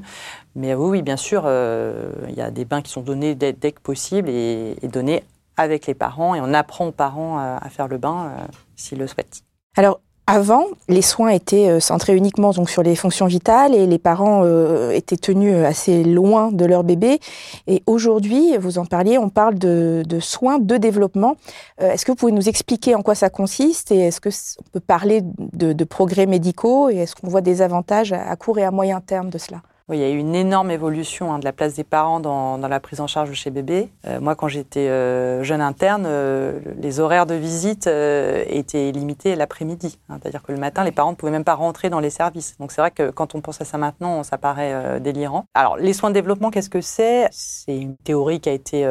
Mais 0.54 0.74
oui, 0.74 0.90
oui 0.90 1.02
bien 1.02 1.16
sûr, 1.16 1.42
il 1.46 2.34
y 2.34 2.40
a 2.40 2.50
des 2.50 2.64
bains 2.64 2.82
qui 2.82 2.90
sont 2.90 3.02
donnés 3.02 3.34
dès, 3.34 3.52
que 3.52 3.80
possible 3.80 4.28
et, 4.28 4.76
et 4.82 4.88
donnés 4.88 5.22
avec 5.56 5.86
les 5.86 5.94
parents 5.94 6.34
et 6.34 6.40
on 6.40 6.54
apprend 6.54 6.86
aux 6.86 6.92
parents 6.92 7.38
euh, 7.38 7.56
à 7.60 7.68
faire 7.68 7.88
le 7.88 7.98
bain 7.98 8.30
euh, 8.30 8.42
s'ils 8.76 8.98
le 8.98 9.06
souhaitent. 9.06 9.42
Alors, 9.76 10.00
avant, 10.28 10.64
les 10.88 11.02
soins 11.02 11.28
étaient 11.28 11.68
euh, 11.68 11.78
centrés 11.78 12.16
uniquement 12.16 12.50
donc 12.50 12.68
sur 12.68 12.82
les 12.82 12.96
fonctions 12.96 13.26
vitales 13.26 13.74
et 13.74 13.86
les 13.86 13.98
parents 13.98 14.44
étaient 14.90 15.16
tenus 15.16 15.64
assez 15.64 16.02
loin 16.02 16.50
de 16.50 16.64
leur 16.64 16.82
bébé. 16.82 17.20
Et 17.68 17.82
aujourd'hui, 17.86 18.56
vous 18.58 18.78
en 18.78 18.86
parliez, 18.86 19.18
on 19.18 19.28
parle 19.28 19.56
de, 19.56 20.04
soins 20.20 20.58
de 20.58 20.76
développement. 20.76 21.36
est-ce 21.78 22.04
que 22.04 22.10
vous 22.10 22.16
pouvez 22.16 22.32
nous 22.32 22.48
expliquer 22.48 22.94
en 22.96 23.02
quoi 23.02 23.14
ça 23.14 23.30
consiste 23.30 23.92
et 23.92 24.00
est-ce 24.00 24.20
que 24.20 24.30
on 24.58 24.70
peut 24.72 24.80
parler 24.80 25.20
de, 25.22 25.84
progrès 25.84 26.26
médicaux 26.26 26.90
et 26.90 26.96
est-ce 26.96 27.14
qu'on 27.14 27.28
voit 27.28 27.40
des 27.40 27.62
avantages 27.62 28.12
à 28.12 28.34
court 28.34 28.58
et 28.58 28.64
à 28.64 28.72
moyen 28.72 29.00
terme 29.00 29.30
de 29.30 29.38
cela? 29.38 29.62
Oui, 29.88 29.98
il 29.98 30.00
y 30.00 30.04
a 30.04 30.10
eu 30.10 30.18
une 30.18 30.34
énorme 30.34 30.72
évolution 30.72 31.32
hein, 31.32 31.38
de 31.38 31.44
la 31.44 31.52
place 31.52 31.74
des 31.74 31.84
parents 31.84 32.18
dans, 32.18 32.56
la 32.58 32.80
prise 32.80 33.00
en 33.00 33.06
charge 33.06 33.32
chez 33.34 33.50
bébé. 33.50 33.88
Euh, 34.08 34.20
moi, 34.20 34.34
quand 34.34 34.48
j'étais 34.48 34.88
euh, 34.88 35.44
jeune 35.44 35.60
interne, 35.60 36.06
euh, 36.08 36.58
les 36.80 36.98
horaires 36.98 37.24
de 37.24 37.36
visite 37.36 37.86
étaient 37.86 38.90
limités 38.90 39.36
l'après-midi. 39.36 40.00
Hein. 40.08 40.18
C'est-à-dire 40.20 40.42
que 40.42 40.50
le 40.50 40.58
matin, 40.58 40.82
les 40.82 40.90
parents 40.90 41.12
ne 41.12 41.16
pouvaient 41.16 41.30
même 41.30 41.44
pas 41.44 41.54
rentrer 41.54 41.88
dans 41.88 42.00
les 42.00 42.10
services. 42.10 42.56
Donc 42.58 42.72
c'est 42.72 42.80
vrai 42.80 42.90
que 42.90 43.10
quand 43.10 43.36
on 43.36 43.40
pense 43.40 43.60
à 43.60 43.64
ça 43.64 43.78
maintenant, 43.78 44.24
ça 44.24 44.38
paraît 44.38 44.98
délirant. 44.98 45.44
Alors, 45.54 45.76
les 45.76 45.92
soins 45.92 46.10
de 46.10 46.14
développement, 46.14 46.50
qu'est-ce 46.50 46.70
que 46.70 46.80
c'est? 46.80 47.28
C'est 47.30 47.76
une 47.76 47.96
théorie 47.96 48.40
qui 48.40 48.48
a 48.48 48.52
été 48.52 48.84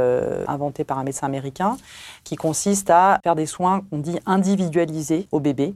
inventée 0.47 0.85
par 0.85 0.97
un 0.97 1.03
médecin 1.03 1.27
américain 1.27 1.75
qui 2.23 2.37
consiste 2.37 2.89
à 2.89 3.19
faire 3.21 3.35
des 3.35 3.45
soins 3.45 3.81
qu'on 3.89 3.97
dit 3.97 4.19
individualisés 4.25 5.27
au 5.33 5.41
bébé, 5.41 5.75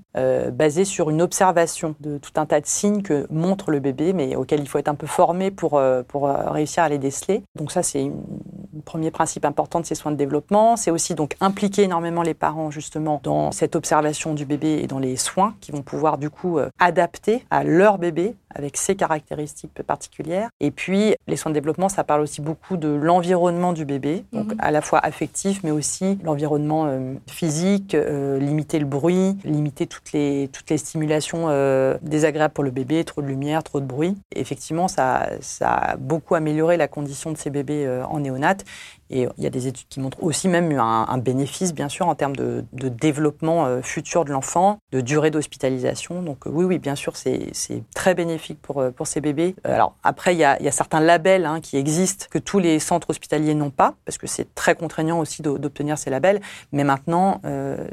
basés 0.54 0.86
sur 0.86 1.10
une 1.10 1.22
observation 1.22 1.96
de 2.00 2.18
tout 2.18 2.32
un 2.38 2.46
tas 2.46 2.62
de 2.62 2.66
signes 2.66 3.02
que 3.02 3.28
montre 3.30 3.72
le 3.72 3.80
bébé, 3.80 4.14
mais 4.14 4.38
auxquels 4.38 4.62
il 4.62 4.68
faut 4.68 4.78
être 4.78 4.88
un 4.88 4.96
peu 4.96 5.09
formés 5.10 5.52
pour, 5.52 5.78
euh, 5.78 6.04
pour 6.04 6.28
euh, 6.28 6.52
réussir 6.52 6.84
à 6.84 6.90
les 6.90 6.98
déceler. 6.98 7.44
Donc 7.56 7.72
ça, 7.72 7.84
c'est 7.84 8.04
un 8.04 8.59
premier 8.82 9.12
principe 9.12 9.46
important 9.46 9.80
de 9.80 9.86
ces 9.86 9.96
soins 9.96 10.12
de 10.12 10.18
développement. 10.18 10.76
C'est 10.76 10.92
aussi 10.92 11.16
donc 11.16 11.36
impliquer 11.42 11.84
énormément 11.84 12.22
les 12.22 12.34
parents 12.34 12.72
justement 12.72 13.20
dans 13.24 13.52
cette 13.52 13.76
observation 13.76 14.34
du 14.34 14.46
bébé 14.46 14.80
et 14.84 14.88
dans 14.88 15.00
les 15.00 15.16
soins 15.18 15.56
qui 15.62 15.72
vont 15.72 15.82
pouvoir 15.82 16.18
du 16.18 16.30
coup 16.30 16.60
euh, 16.60 16.70
adapter 16.80 17.46
à 17.50 17.64
leur 17.64 17.98
bébé 17.98 18.36
avec 18.54 18.78
ses 18.78 18.96
caractéristiques 18.96 19.82
particulières. 19.84 20.50
Et 20.60 20.72
puis, 20.72 21.16
les 21.28 21.36
soins 21.36 21.52
de 21.52 21.54
développement, 21.54 21.90
ça 21.90 22.04
parle 22.04 22.22
aussi 22.22 22.42
beaucoup 22.42 22.78
de 22.78 22.90
l'environnement 22.90 23.74
du 23.74 23.86
bébé, 23.86 24.26
donc 24.34 24.48
mhm. 24.54 24.58
à 24.60 24.72
la 24.72 24.82
fois 24.82 25.00
affectif, 25.00 25.62
mais 25.64 25.72
aussi 25.72 26.18
l'environnement 26.24 26.86
euh, 26.88 27.14
physique, 27.28 27.96
euh, 27.96 28.40
limiter 28.40 28.80
le 28.80 28.86
bruit, 28.86 29.38
limiter 29.44 29.88
toutes 29.88 30.12
les, 30.14 30.50
toutes 30.52 30.70
les 30.70 30.78
stimulations 30.78 31.46
euh, 31.50 31.98
désagréables 32.02 32.54
pour 32.54 32.64
le 32.64 32.72
bébé, 32.72 33.04
trop 33.04 33.22
de 33.22 33.28
lumière, 33.28 33.64
trop 33.64 33.80
de 33.80 33.86
bruit. 33.86 34.18
effectivement, 34.36 34.88
ça, 34.88 35.30
ça 35.42 35.70
a 35.70 35.96
beaucoup 35.98 36.36
amélioré 36.36 36.78
la 36.78 36.88
condition 36.88 37.32
de 37.32 37.38
ces 37.38 37.50
bébés 37.50 37.88
en 38.10 38.20
néonate. 38.20 38.66
Et 39.12 39.28
il 39.38 39.44
y 39.44 39.48
a 39.48 39.50
des 39.50 39.68
études 39.68 39.88
qui 39.88 40.00
montrent 40.00 40.22
aussi 40.22 40.48
même 40.48 40.72
un, 40.78 41.18
bénéfice, 41.18 41.74
bien 41.74 41.90
sûr, 41.90 42.08
en 42.08 42.16
termes 42.16 42.36
de, 42.36 42.64
développement 42.74 43.66
euh, 43.66 43.82
futur 43.82 44.24
de 44.24 44.32
l'enfant, 44.32 44.80
de 44.92 45.02
durée 45.02 45.32
d'hospitalisation. 45.32 46.22
Donc 46.22 46.46
oui, 46.46 46.66
oui, 46.66 46.78
bien 46.78 46.96
sûr, 46.96 47.16
c'est 47.16 47.52
très 47.96 48.14
bénéfique 48.14 48.62
pour, 48.62 48.82
euh, 48.82 48.92
ces 49.06 49.22
bébés. 49.22 49.56
Euh, 49.66 49.74
alors 49.74 49.96
après, 50.04 50.36
il 50.36 50.38
y 50.38 50.44
a, 50.44 50.72
certains 50.72 51.00
labels 51.00 51.46
hein, 51.46 51.60
qui 51.60 51.78
existent 51.78 52.28
que 52.30 52.38
tous 52.38 52.60
les 52.60 52.78
centres 52.80 53.10
hospitaliers 53.10 53.56
n'ont 53.56 53.72
pas, 53.72 53.96
parce 54.06 54.20
que 54.20 54.28
c'est 54.28 54.54
très 54.54 54.76
contraignant 54.76 55.20
aussi 55.20 55.42
d'obtenir 55.42 55.98
ces 55.98 56.12
labels. 56.12 56.40
Mais 56.72 56.84
maintenant, 56.84 57.42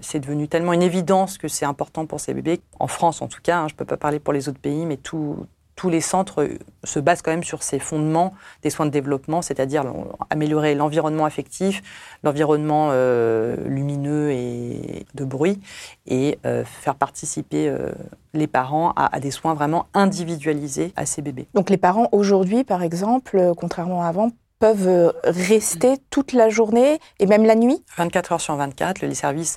c'est 0.01 0.21
devenu 0.21 0.49
tellement 0.49 0.73
une 0.73 0.83
évidence 0.83 1.39
que 1.39 1.49
c'est 1.49 1.65
important 1.65 2.07
pour 2.07 2.21
ces 2.21 2.35
bébés, 2.35 2.61
en 2.79 2.87
France 2.87 3.23
en 3.23 3.29
tout 3.29 3.41
cas, 3.43 3.59
hein, 3.59 3.69
je 3.69 3.75
ne 3.75 3.79
peux 3.79 3.85
pas 3.85 3.97
parler 3.97 4.19
pour 4.19 4.33
les 4.33 4.49
autres 4.49 4.59
pays, 4.59 4.85
mais 4.85 4.97
tout, 4.97 5.47
tous 5.77 5.91
les 5.91 6.01
centres 6.01 6.49
se 6.85 6.99
basent 6.99 7.23
quand 7.23 7.31
même 7.31 7.45
sur 7.45 7.63
ces 7.63 7.79
fondements 7.79 8.35
des 8.63 8.71
soins 8.71 8.87
de 8.87 8.91
développement, 8.91 9.43
c'est-à-dire 9.43 9.85
améliorer 10.31 10.75
l'environnement 10.75 11.27
affectif, 11.27 11.83
l'environnement 12.25 12.89
euh, 12.91 13.57
lumineux 13.69 14.31
et 14.33 15.07
de 15.15 15.25
bruit, 15.25 15.61
et 16.07 16.39
euh, 16.47 16.65
faire 16.65 16.95
participer 16.95 17.69
euh, 17.69 17.93
les 18.33 18.47
parents 18.47 18.93
à, 18.97 19.21
des 19.21 19.31
soins 19.31 19.55
vraiment 19.55 19.87
individualisés 19.93 20.93
à 20.97 21.05
ces 21.05 21.21
bébés. 21.21 21.47
Donc 21.55 21.69
les 21.71 21.77
parents 21.77 22.09
aujourd'hui, 22.13 22.65
par 22.65 22.83
exemple, 22.83 23.53
contrairement 23.57 24.03
à 24.03 24.07
avant, 24.07 24.31
peuvent 24.59 25.13
rester 25.25 25.99
toute 26.09 26.33
la 26.33 26.49
journée 26.49 26.99
et 27.19 27.27
même 27.27 27.45
la 27.45 27.55
nuit? 27.55 27.85
24 27.99 28.33
heures 28.33 28.41
sur 28.41 28.57
24, 28.57 29.03
les 29.03 29.15
services 29.15 29.57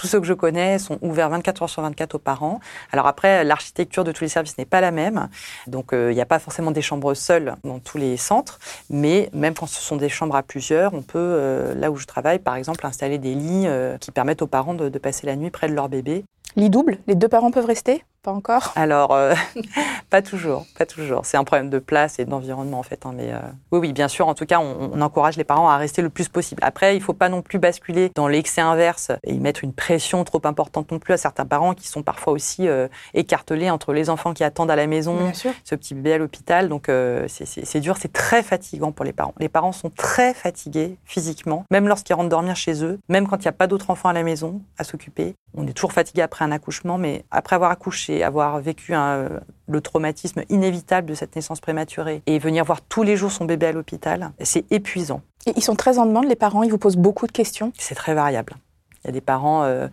tous 0.00 0.06
ceux 0.06 0.18
que 0.18 0.26
je 0.26 0.32
connais 0.32 0.78
sont 0.78 0.98
ouverts 1.02 1.28
24 1.28 1.62
heures 1.62 1.68
sur 1.68 1.82
24 1.82 2.14
aux 2.14 2.18
parents. 2.18 2.60
Alors 2.90 3.06
après, 3.06 3.44
l'architecture 3.44 4.02
de 4.02 4.12
tous 4.12 4.24
les 4.24 4.28
services 4.28 4.56
n'est 4.56 4.64
pas 4.64 4.80
la 4.80 4.92
même. 4.92 5.28
Donc 5.66 5.92
euh, 5.92 6.10
il 6.10 6.14
n'y 6.14 6.22
a 6.22 6.26
pas 6.26 6.38
forcément 6.38 6.70
des 6.70 6.80
chambres 6.80 7.12
seules 7.12 7.54
dans 7.64 7.80
tous 7.80 7.98
les 7.98 8.16
centres. 8.16 8.58
Mais 8.88 9.28
même 9.34 9.52
quand 9.52 9.66
ce 9.66 9.82
sont 9.82 9.96
des 9.96 10.08
chambres 10.08 10.36
à 10.36 10.42
plusieurs, 10.42 10.94
on 10.94 11.02
peut, 11.02 11.18
euh, 11.18 11.74
là 11.74 11.90
où 11.90 11.96
je 11.96 12.06
travaille, 12.06 12.38
par 12.38 12.56
exemple, 12.56 12.86
installer 12.86 13.18
des 13.18 13.34
lits 13.34 13.66
euh, 13.66 13.98
qui 13.98 14.10
permettent 14.10 14.40
aux 14.40 14.46
parents 14.46 14.72
de, 14.72 14.88
de 14.88 14.98
passer 14.98 15.26
la 15.26 15.36
nuit 15.36 15.50
près 15.50 15.68
de 15.68 15.74
leur 15.74 15.90
bébé. 15.90 16.24
Lit 16.56 16.70
double 16.70 16.98
Les 17.06 17.14
deux 17.14 17.28
parents 17.28 17.50
peuvent 17.50 17.66
rester? 17.66 18.02
Pas 18.22 18.32
encore? 18.32 18.72
Alors, 18.76 19.14
euh, 19.14 19.34
pas 20.10 20.20
toujours, 20.20 20.66
pas 20.78 20.84
toujours. 20.84 21.24
C'est 21.24 21.38
un 21.38 21.44
problème 21.44 21.70
de 21.70 21.78
place 21.78 22.18
et 22.18 22.26
d'environnement 22.26 22.78
en 22.78 22.82
fait. 22.82 23.06
Hein, 23.06 23.12
mais 23.14 23.32
euh, 23.32 23.38
oui, 23.72 23.78
oui, 23.78 23.92
bien 23.94 24.08
sûr. 24.08 24.28
En 24.28 24.34
tout 24.34 24.44
cas, 24.44 24.60
on, 24.60 25.00
encourage 25.00 25.38
les 25.38 25.44
parents 25.44 25.70
à 25.70 25.78
rester 25.78 26.02
le 26.02 26.10
plus 26.10 26.28
possible. 26.28 26.62
Après, 26.62 26.94
il 26.94 27.00
faut 27.00 27.14
pas 27.14 27.30
non 27.30 27.40
plus 27.40 27.58
basculer 27.58 28.10
dans 28.14 28.28
l'excès 28.28 28.60
inverse 28.60 29.10
et 29.24 29.32
mettre 29.38 29.64
une 29.64 29.72
pression 29.72 30.22
trop 30.24 30.42
importante 30.44 30.92
non 30.92 30.98
plus 30.98 31.14
à 31.14 31.16
certains 31.16 31.46
parents 31.46 31.72
qui 31.72 31.88
sont 31.88 32.02
parfois 32.02 32.34
aussi 32.34 32.68
euh, 32.68 32.88
écartelés 33.14 33.70
entre 33.70 33.94
les 33.94 34.10
enfants 34.10 34.34
qui 34.34 34.44
attendent 34.44 34.70
à 34.70 34.76
la 34.76 34.86
maison, 34.86 35.32
ce 35.64 35.74
petit 35.74 35.94
bébé 35.94 36.12
à 36.12 36.18
l'hôpital. 36.18 36.68
Donc, 36.68 36.90
c'est 37.28 37.80
dur, 37.80 37.96
c'est 37.98 38.12
très 38.12 38.42
fatigant 38.42 38.92
pour 38.92 39.06
les 39.06 39.14
parents. 39.14 39.34
Les 39.38 39.48
parents 39.48 39.72
sont 39.72 39.88
très 39.88 40.34
fatigués 40.34 40.98
physiquement, 41.06 41.64
même 41.70 41.88
lorsqu'ils 41.88 42.12
rentrent 42.12 42.28
dormir 42.28 42.54
chez 42.54 42.84
eux, 42.84 42.98
même 43.08 43.26
quand 43.26 43.38
il 43.38 43.44
n'y 43.44 43.48
a 43.48 43.52
pas 43.52 43.66
d'autres 43.66 43.88
enfants 43.88 44.10
à 44.10 44.12
la 44.12 44.22
maison 44.22 44.60
à 44.76 44.84
s'occuper. 44.84 45.34
On 45.56 45.66
est 45.66 45.72
toujours 45.72 45.92
fatigué 45.92 46.22
après 46.22 46.39
un 46.42 46.52
accouchement, 46.52 46.98
mais 46.98 47.24
après 47.30 47.56
avoir 47.56 47.70
accouché 47.70 48.22
avoir 48.22 48.60
vécu 48.60 48.92
le 48.92 49.80
traumatisme 49.80 50.42
inévitable 50.48 51.08
de 51.08 51.14
cette 51.14 51.36
naissance 51.36 51.60
prématurée 51.60 52.22
et 52.26 52.38
venir 52.38 52.64
voir 52.64 52.80
tous 52.82 53.02
les 53.02 53.16
jours 53.16 53.32
son 53.32 53.44
bébé 53.44 53.66
à 53.66 53.72
l'hôpital, 53.72 54.32
c'est 54.40 54.70
épuisant. 54.72 55.22
Et 55.46 55.52
ils 55.56 55.62
sont 55.62 55.76
très 55.76 55.98
en 55.98 56.06
demande, 56.06 56.26
les 56.26 56.36
parents, 56.36 56.62
ils 56.62 56.70
vous 56.70 56.78
posent 56.78 56.96
beaucoup 56.96 57.26
de 57.26 57.32
questions? 57.32 57.72
C'est 57.78 57.94
très 57.94 58.14
variable. 58.14 58.54
Il 59.04 59.08
y 59.08 59.10
a 59.10 59.12
des 59.12 59.22
parents, 59.22 59.64
euh, 59.64 59.88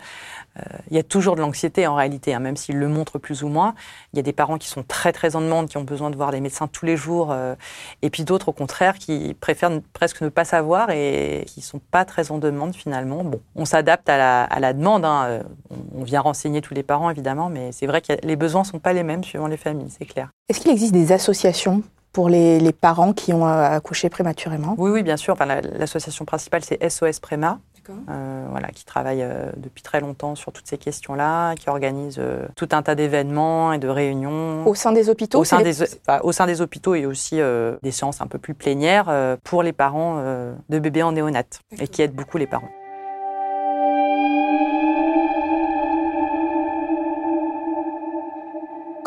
euh, 0.57 0.61
il 0.89 0.97
y 0.97 0.99
a 0.99 1.03
toujours 1.03 1.35
de 1.35 1.41
l'anxiété 1.41 1.87
en 1.87 1.95
réalité, 1.95 2.33
hein, 2.33 2.39
même 2.39 2.57
s'ils 2.57 2.77
le 2.77 2.89
montrent 2.89 3.19
plus 3.19 3.43
ou 3.43 3.47
moins. 3.47 3.73
Il 4.13 4.17
y 4.17 4.19
a 4.19 4.23
des 4.23 4.33
parents 4.33 4.57
qui 4.57 4.67
sont 4.67 4.83
très 4.83 5.13
très 5.13 5.37
en 5.37 5.41
demande, 5.41 5.67
qui 5.69 5.77
ont 5.77 5.83
besoin 5.83 6.09
de 6.09 6.17
voir 6.17 6.31
des 6.31 6.41
médecins 6.41 6.67
tous 6.67 6.85
les 6.85 6.97
jours, 6.97 7.31
euh, 7.31 7.55
et 8.01 8.09
puis 8.09 8.23
d'autres 8.23 8.49
au 8.49 8.53
contraire 8.53 8.97
qui 8.97 9.33
préfèrent 9.39 9.79
presque 9.93 10.21
ne 10.21 10.29
pas 10.29 10.43
savoir 10.43 10.89
et 10.89 11.45
qui 11.47 11.61
sont 11.61 11.79
pas 11.79 12.03
très 12.03 12.31
en 12.31 12.37
demande 12.37 12.75
finalement. 12.75 13.23
Bon, 13.23 13.39
on 13.55 13.63
s'adapte 13.63 14.09
à 14.09 14.17
la, 14.17 14.43
à 14.43 14.59
la, 14.59 14.73
demande. 14.73 15.05
Hein. 15.05 15.39
On 15.95 16.03
vient 16.03 16.21
renseigner 16.21 16.61
tous 16.61 16.73
les 16.73 16.83
parents 16.83 17.09
évidemment, 17.09 17.49
mais 17.49 17.71
c'est 17.71 17.87
vrai 17.87 18.01
que 18.01 18.13
les 18.23 18.35
besoins 18.35 18.65
sont 18.65 18.79
pas 18.79 18.91
les 18.91 19.03
mêmes 19.03 19.23
suivant 19.23 19.47
les 19.47 19.57
familles, 19.57 19.93
c'est 19.97 20.05
clair. 20.05 20.29
Est-ce 20.49 20.59
qu'il 20.59 20.71
existe 20.71 20.93
des 20.93 21.13
associations 21.13 21.81
pour 22.11 22.29
les, 22.29 22.59
les, 22.59 22.73
parents 22.73 23.13
qui 23.13 23.31
ont 23.31 23.45
accouché 23.45 24.09
prématurément? 24.09 24.75
Oui, 24.77 24.91
oui, 24.91 25.03
bien 25.03 25.17
sûr. 25.17 25.33
Enfin, 25.33 25.45
L'association 25.45 26.25
principale, 26.25 26.63
c'est 26.63 26.89
SOS 26.89 27.19
Préma, 27.19 27.59
euh, 28.09 28.45
voilà, 28.49 28.69
qui 28.69 28.85
travaille 28.85 29.21
euh, 29.21 29.51
depuis 29.57 29.81
très 29.81 29.99
longtemps 29.99 30.35
sur 30.35 30.51
toutes 30.51 30.67
ces 30.67 30.77
questions-là, 30.77 31.55
qui 31.55 31.69
organise 31.69 32.17
euh, 32.19 32.45
tout 32.55 32.69
un 32.71 32.81
tas 32.81 32.95
d'événements 32.95 33.73
et 33.73 33.79
de 33.79 33.87
réunions. 33.87 34.65
Au 34.65 34.75
sein 34.75 34.91
des 34.91 35.09
hôpitaux 35.09 35.39
Au 35.39 35.43
sein, 35.43 35.61
des, 35.61 35.83
au 36.23 36.31
sein 36.31 36.45
des 36.45 36.61
hôpitaux 36.61 36.95
et 36.95 37.05
aussi 37.05 37.39
des 37.83 37.91
séances 37.91 38.21
un 38.21 38.27
peu 38.27 38.37
plus 38.37 38.53
plénières 38.53 39.37
pour 39.43 39.63
les 39.63 39.73
parents 39.73 40.21
de 40.69 40.79
bébés 40.79 41.03
en 41.03 41.11
néonate 41.11 41.59
et 41.79 41.87
qui 41.87 42.01
aident 42.01 42.15
beaucoup 42.15 42.37
les 42.37 42.47
parents. 42.47 42.69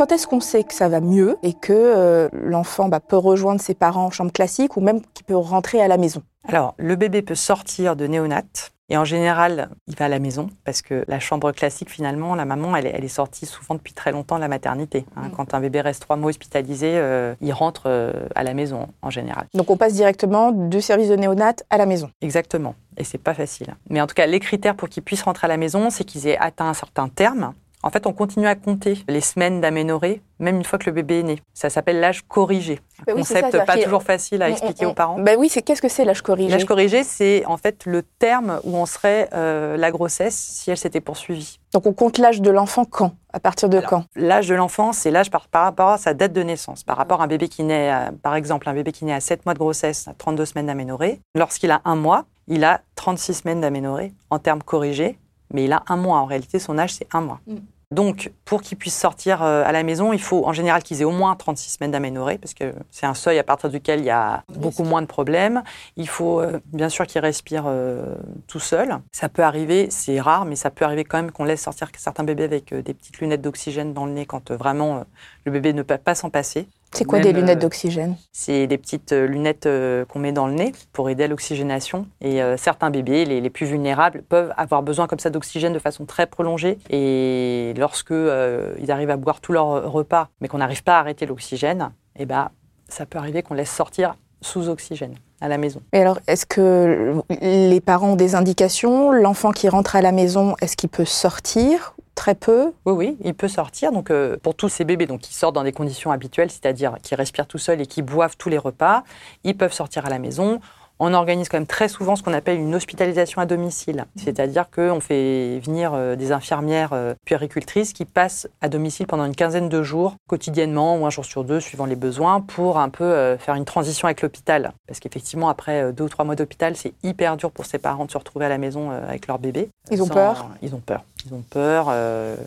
Quand 0.00 0.12
est-ce 0.12 0.26
qu'on 0.26 0.40
sait 0.40 0.64
que 0.64 0.72
ça 0.72 0.88
va 0.88 1.02
mieux 1.02 1.36
et 1.42 1.52
que 1.52 1.74
euh, 1.74 2.30
l'enfant 2.32 2.88
bah, 2.88 3.00
peut 3.00 3.18
rejoindre 3.18 3.60
ses 3.60 3.74
parents 3.74 4.06
en 4.06 4.10
chambre 4.10 4.32
classique 4.32 4.78
ou 4.78 4.80
même 4.80 5.02
qu'il 5.12 5.26
peut 5.26 5.36
rentrer 5.36 5.78
à 5.82 5.88
la 5.88 5.98
maison? 5.98 6.22
Alors, 6.50 6.74
le 6.78 6.96
bébé 6.96 7.22
peut 7.22 7.36
sortir 7.36 7.94
de 7.94 8.08
néonat 8.08 8.42
et 8.88 8.96
en 8.96 9.04
général, 9.04 9.70
il 9.86 9.94
va 9.94 10.06
à 10.06 10.08
la 10.08 10.18
maison 10.18 10.50
parce 10.64 10.82
que 10.82 11.04
la 11.06 11.20
chambre 11.20 11.52
classique, 11.52 11.88
finalement, 11.88 12.34
la 12.34 12.44
maman, 12.44 12.74
elle, 12.74 12.86
est 12.86 13.06
sortie 13.06 13.46
souvent 13.46 13.76
depuis 13.76 13.92
très 13.92 14.10
longtemps 14.10 14.34
de 14.34 14.40
la 14.40 14.48
maternité. 14.48 15.06
Hein. 15.14 15.28
Mm. 15.28 15.30
Quand 15.30 15.54
un 15.54 15.60
bébé 15.60 15.80
reste 15.80 16.02
trois 16.02 16.16
mois 16.16 16.30
hospitalisé, 16.30 16.94
euh, 16.96 17.36
il 17.40 17.52
rentre 17.52 17.84
euh, 17.86 18.26
à 18.34 18.42
la 18.42 18.52
maison 18.52 18.88
en 19.00 19.10
général. 19.10 19.46
Donc 19.54 19.70
on 19.70 19.76
passe 19.76 19.94
directement 19.94 20.50
du 20.50 20.80
service 20.80 21.08
de 21.08 21.14
néonat 21.14 21.54
à 21.70 21.78
la 21.78 21.86
maison. 21.86 22.10
Exactement. 22.20 22.74
Et 22.96 23.04
c'est 23.04 23.18
pas 23.18 23.34
facile. 23.34 23.76
Mais 23.88 24.00
en 24.00 24.08
tout 24.08 24.14
cas, 24.14 24.26
les 24.26 24.40
critères 24.40 24.74
pour 24.74 24.88
qu'ils 24.88 25.04
puissent 25.04 25.22
rentrer 25.22 25.44
à 25.44 25.48
la 25.48 25.56
maison, 25.56 25.90
c'est 25.90 26.02
qu'ils 26.02 26.26
aient 26.26 26.38
atteint 26.38 26.66
un 26.66 26.74
certain 26.74 27.08
terme. 27.08 27.54
En 27.82 27.90
fait, 27.90 28.06
on 28.06 28.12
continue 28.12 28.46
à 28.46 28.54
compter 28.54 28.98
les 29.08 29.22
semaines 29.22 29.62
d'aménorrhée, 29.62 30.20
même 30.38 30.56
une 30.56 30.64
fois 30.64 30.78
que 30.78 30.84
le 30.86 30.92
bébé 30.92 31.20
est 31.20 31.22
né. 31.22 31.38
Ça 31.54 31.70
s'appelle 31.70 31.98
l'âge 31.98 32.22
corrigé. 32.28 32.80
Un 33.00 33.04
bah 33.06 33.12
concept 33.14 33.64
pas 33.64 33.78
toujours 33.78 34.02
facile 34.02 34.42
à 34.42 34.50
expliquer 34.50 34.84
aux 34.84 34.92
parents. 34.92 35.18
Ben 35.18 35.38
oui, 35.38 35.48
c'est 35.48 35.62
qu'est-ce 35.62 35.80
que 35.80 35.88
c'est 35.88 36.04
l'âge 36.04 36.20
corrigé? 36.20 36.50
L'âge 36.50 36.66
corrigé, 36.66 37.04
c'est 37.04 37.46
en 37.46 37.56
fait 37.56 37.86
le 37.86 38.02
terme 38.02 38.60
où 38.64 38.76
on 38.76 38.84
serait 38.84 39.30
euh, 39.32 39.78
la 39.78 39.90
grossesse 39.90 40.34
si 40.34 40.70
elle 40.70 40.76
s'était 40.76 41.00
poursuivie. 41.00 41.58
Donc 41.72 41.86
on 41.86 41.94
compte 41.94 42.18
l'âge 42.18 42.42
de 42.42 42.50
l'enfant 42.50 42.84
quand? 42.84 43.14
À 43.32 43.40
partir 43.40 43.70
de 43.70 43.80
quand? 43.80 44.04
L'âge 44.14 44.48
de 44.48 44.54
l'enfant, 44.54 44.92
c'est 44.92 45.10
l'âge 45.10 45.30
par, 45.30 45.46
rapport 45.52 45.88
à 45.88 45.98
sa 45.98 46.12
date 46.12 46.32
de 46.32 46.42
naissance. 46.42 46.82
Par 46.82 46.98
rapport 46.98 47.22
à 47.22 47.24
un 47.24 47.28
bébé 47.28 47.48
qui 47.48 47.62
naît, 47.62 47.92
par 48.22 48.34
exemple, 48.34 48.68
un 48.68 48.74
bébé 48.74 48.92
qui 48.92 49.04
naît 49.04 49.14
à 49.14 49.20
7 49.20 49.46
mois 49.46 49.54
de 49.54 49.58
grossesse, 49.58 50.08
à 50.08 50.14
32 50.14 50.44
semaines 50.44 50.66
d'aménorrhée, 50.66 51.20
lorsqu'il 51.34 51.70
a 51.70 51.80
un 51.84 51.94
mois, 51.94 52.24
il 52.48 52.64
a 52.64 52.80
36 52.96 53.34
semaines 53.34 53.60
d'aménorrhée 53.60 54.12
en 54.28 54.40
termes 54.40 54.62
corrigés, 54.62 55.18
mais 55.52 55.64
il 55.64 55.72
a 55.72 55.82
un 55.88 55.96
mois. 55.96 56.18
En 56.18 56.26
réalité, 56.26 56.58
son 56.58 56.78
âge, 56.78 56.94
c'est 56.94 57.08
un 57.12 57.20
mois. 57.20 57.40
Mm. 57.46 57.56
Donc, 57.92 58.30
pour 58.44 58.62
qu'ils 58.62 58.78
puissent 58.78 58.96
sortir 58.98 59.42
euh, 59.42 59.64
à 59.66 59.72
la 59.72 59.82
maison, 59.82 60.12
il 60.12 60.20
faut 60.20 60.46
en 60.46 60.52
général 60.52 60.84
qu'ils 60.84 61.02
aient 61.02 61.04
au 61.04 61.10
moins 61.10 61.34
36 61.34 61.70
semaines 61.70 61.90
d'aménorrhée, 61.90 62.38
parce 62.38 62.54
que 62.54 62.72
c'est 62.92 63.06
un 63.06 63.14
seuil 63.14 63.36
à 63.40 63.42
partir 63.42 63.68
duquel 63.68 63.98
il 63.98 64.06
y 64.06 64.10
a 64.10 64.44
beaucoup 64.48 64.84
moins 64.84 65.02
de 65.02 65.08
problèmes. 65.08 65.64
Il 65.96 66.08
faut 66.08 66.40
euh, 66.40 66.60
bien 66.66 66.88
sûr 66.88 67.04
qu'ils 67.04 67.20
respirent 67.20 67.66
euh, 67.66 68.14
tout 68.46 68.60
seuls. 68.60 68.96
Ça 69.10 69.28
peut 69.28 69.42
arriver, 69.42 69.88
c'est 69.90 70.20
rare, 70.20 70.44
mais 70.44 70.54
ça 70.54 70.70
peut 70.70 70.84
arriver 70.84 71.02
quand 71.02 71.18
même 71.18 71.32
qu'on 71.32 71.42
laisse 71.42 71.62
sortir 71.62 71.88
certains 71.96 72.22
bébés 72.22 72.44
avec 72.44 72.72
des 72.72 72.94
petites 72.94 73.18
lunettes 73.18 73.42
d'oxygène 73.42 73.92
dans 73.92 74.06
le 74.06 74.12
nez 74.12 74.24
quand 74.24 74.52
vraiment 74.52 75.04
le 75.44 75.50
bébé 75.50 75.72
ne 75.72 75.82
peut 75.82 75.98
pas 75.98 76.14
s'en 76.14 76.30
passer. 76.30 76.68
C'est 76.92 77.04
quoi 77.04 77.20
des 77.20 77.32
lunettes 77.32 77.60
d'oxygène? 77.60 78.16
C'est 78.32 78.66
des 78.66 78.78
petites 78.78 79.12
lunettes 79.12 79.68
qu'on 80.08 80.18
met 80.18 80.32
dans 80.32 80.46
le 80.46 80.54
nez 80.54 80.72
pour 80.92 81.08
aider 81.08 81.24
à 81.24 81.28
l'oxygénation. 81.28 82.06
Et 82.20 82.40
certains 82.56 82.90
bébés, 82.90 83.24
les, 83.24 83.40
les, 83.40 83.50
plus 83.50 83.66
vulnérables, 83.66 84.22
peuvent 84.28 84.52
avoir 84.56 84.82
besoin 84.82 85.06
comme 85.06 85.18
ça 85.18 85.30
d'oxygène 85.30 85.72
de 85.72 85.78
façon 85.78 86.04
très 86.04 86.26
prolongée. 86.26 86.78
Et 86.90 87.74
lorsque 87.76 88.12
euh, 88.30 88.74
ils 88.80 88.90
arrivent 88.90 89.10
à 89.10 89.16
boire 89.16 89.40
tout 89.40 89.52
leur 89.52 89.90
repas, 89.90 90.28
mais 90.40 90.48
qu'on 90.48 90.58
n'arrive 90.58 90.82
pas 90.82 90.96
à 90.96 91.00
arrêter 91.00 91.26
l'oxygène, 91.26 91.90
eh 92.16 92.26
ben, 92.26 92.50
ça 92.88 93.06
peut 93.06 93.18
arriver 93.18 93.42
qu'on 93.42 93.54
laisse 93.54 93.70
sortir 93.70 94.14
sous 94.40 94.68
oxygène 94.68 95.14
à 95.40 95.48
la 95.48 95.58
maison. 95.58 95.82
Et 95.92 96.00
alors, 96.00 96.18
est-ce 96.26 96.46
que 96.46 97.22
les 97.40 97.80
parents 97.80 98.10
ont 98.10 98.16
des 98.16 98.34
indications? 98.34 99.12
L'enfant 99.12 99.52
qui 99.52 99.68
rentre 99.68 99.96
à 99.96 100.02
la 100.02 100.12
maison, 100.12 100.56
est-ce 100.60 100.76
qu'il 100.76 100.88
peut 100.88 101.04
sortir? 101.04 101.94
Très 102.20 102.34
peu 102.34 102.74
Oui, 102.84 102.92
oui, 102.92 103.16
il 103.24 103.32
peut 103.32 103.48
sortir. 103.48 103.92
Donc, 103.92 104.10
euh, 104.10 104.36
pour 104.42 104.54
tous 104.54 104.68
ces 104.68 104.84
bébés 104.84 105.06
donc, 105.06 105.20
qui 105.20 105.32
sortent 105.32 105.54
dans 105.54 105.64
des 105.64 105.72
conditions 105.72 106.10
habituelles, 106.10 106.50
c'est-à-dire 106.50 106.96
qui 107.02 107.14
respirent 107.14 107.46
tout 107.46 107.56
seuls 107.56 107.80
et 107.80 107.86
qui 107.86 108.02
boivent 108.02 108.36
tous 108.36 108.50
les 108.50 108.58
repas, 108.58 109.04
ils 109.42 109.56
peuvent 109.56 109.72
sortir 109.72 110.04
à 110.04 110.10
la 110.10 110.18
maison 110.18 110.60
on 111.00 111.14
organise 111.14 111.48
quand 111.48 111.56
même 111.56 111.66
très 111.66 111.88
souvent 111.88 112.14
ce 112.14 112.22
qu'on 112.22 112.34
appelle 112.34 112.58
une 112.58 112.74
hospitalisation 112.74 113.40
à 113.40 113.46
domicile. 113.46 114.04
C'est-à-dire 114.16 114.70
qu'on 114.70 115.00
fait 115.00 115.58
venir 115.64 115.92
euh, 115.94 116.14
des 116.14 116.30
infirmières 116.30 116.90
euh, 116.92 117.14
puéricultrices 117.24 117.94
qui 117.94 118.04
passent 118.04 118.48
à 118.60 118.68
domicile 118.68 119.06
pendant 119.06 119.24
une 119.24 119.34
quinzaine 119.34 119.70
de 119.70 119.82
jours, 119.82 120.14
quotidiennement 120.28 120.98
ou 120.98 121.06
un 121.06 121.10
jour 121.10 121.24
sur 121.24 121.42
deux, 121.42 121.58
suivant 121.58 121.86
les 121.86 121.96
besoins, 121.96 122.42
pour 122.42 122.78
un 122.78 122.90
peu 122.90 123.04
euh, 123.04 123.38
faire 123.38 123.54
une 123.54 123.64
transition 123.64 124.06
avec 124.06 124.20
l'hôpital. 124.20 124.72
Parce 124.86 125.00
qu'effectivement, 125.00 125.48
après 125.48 125.92
deux 125.92 126.04
ou 126.04 126.08
trois 126.10 126.26
mois 126.26 126.36
d'hôpital, 126.36 126.76
c'est 126.76 126.92
hyper 127.02 127.38
dur 127.38 127.50
pour 127.50 127.64
ces 127.64 127.78
parents 127.78 128.04
de 128.04 128.10
se 128.10 128.18
retrouver 128.18 128.44
à 128.44 128.50
la 128.50 128.58
maison 128.58 128.90
avec 128.90 129.26
leur 129.26 129.38
bébé. 129.38 129.70
Ils 129.90 130.02
ont 130.02 130.08
peur? 130.08 130.50
Ils 130.60 130.74
ont 130.74 130.80
peur. 130.80 131.02
Ils 131.26 131.34
ont 131.34 131.44
peur, 131.48 131.92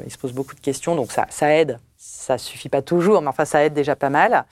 ils 0.06 0.12
se 0.12 0.18
posent 0.18 0.34
beaucoup 0.34 0.56
de 0.56 0.60
questions, 0.60 0.96
donc 0.96 1.12
ça, 1.12 1.26
ça 1.30 1.54
aide 1.56 1.80
ça 2.24 2.38
suffit 2.38 2.70
pas 2.70 2.82
toujours, 2.82 3.22
mais 3.22 3.28
enfin 3.28 3.46
ça 3.46 3.64
aide 3.64 3.74
déjà 3.74 3.96
pas 3.96 4.10
mal. 4.10 4.46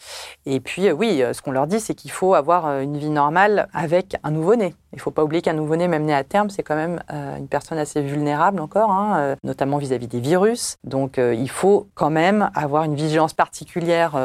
Et 0.46 0.60
puis 0.60 0.88
euh, 0.88 0.92
oui, 0.92 1.24
euh, 1.24 1.34
ce 1.34 1.42
qu'on 1.42 1.52
leur 1.52 1.68
dit, 1.68 1.80
c'est 1.80 1.94
qu'il 1.94 2.12
faut 2.12 2.34
avoir 2.34 2.68
euh, 2.68 2.82
une 2.82 2.98
vie 2.98 3.10
normale 3.10 3.68
avec 3.74 4.18
un 4.24 4.32
nouveau-né. 4.32 4.76
Il 4.94 5.00
faut 5.00 5.12
pas 5.12 5.24
oublier 5.24 5.42
qu'un 5.42 5.54
nouveau-né, 5.54 5.88
même 5.88 6.04
né 6.04 6.14
à 6.14 6.24
terme, 6.26 6.50
c'est 6.50 6.64
quand 6.64 6.76
même 6.76 7.02
une 7.10 7.48
personne 7.48 7.78
assez 7.78 8.02
vulnérable 8.02 8.60
encore, 8.60 8.92
hein, 8.92 9.38
notamment 9.42 9.78
vis-à-vis 9.78 10.10
des 10.10 10.20
virus. 10.20 10.76
Donc 10.84 11.18
il 11.18 11.50
faut 11.50 11.88
quand 11.96 12.10
même 12.10 12.52
avoir 12.56 12.84
une 12.84 12.96
vigilance 12.96 13.34
particulière 13.34 14.18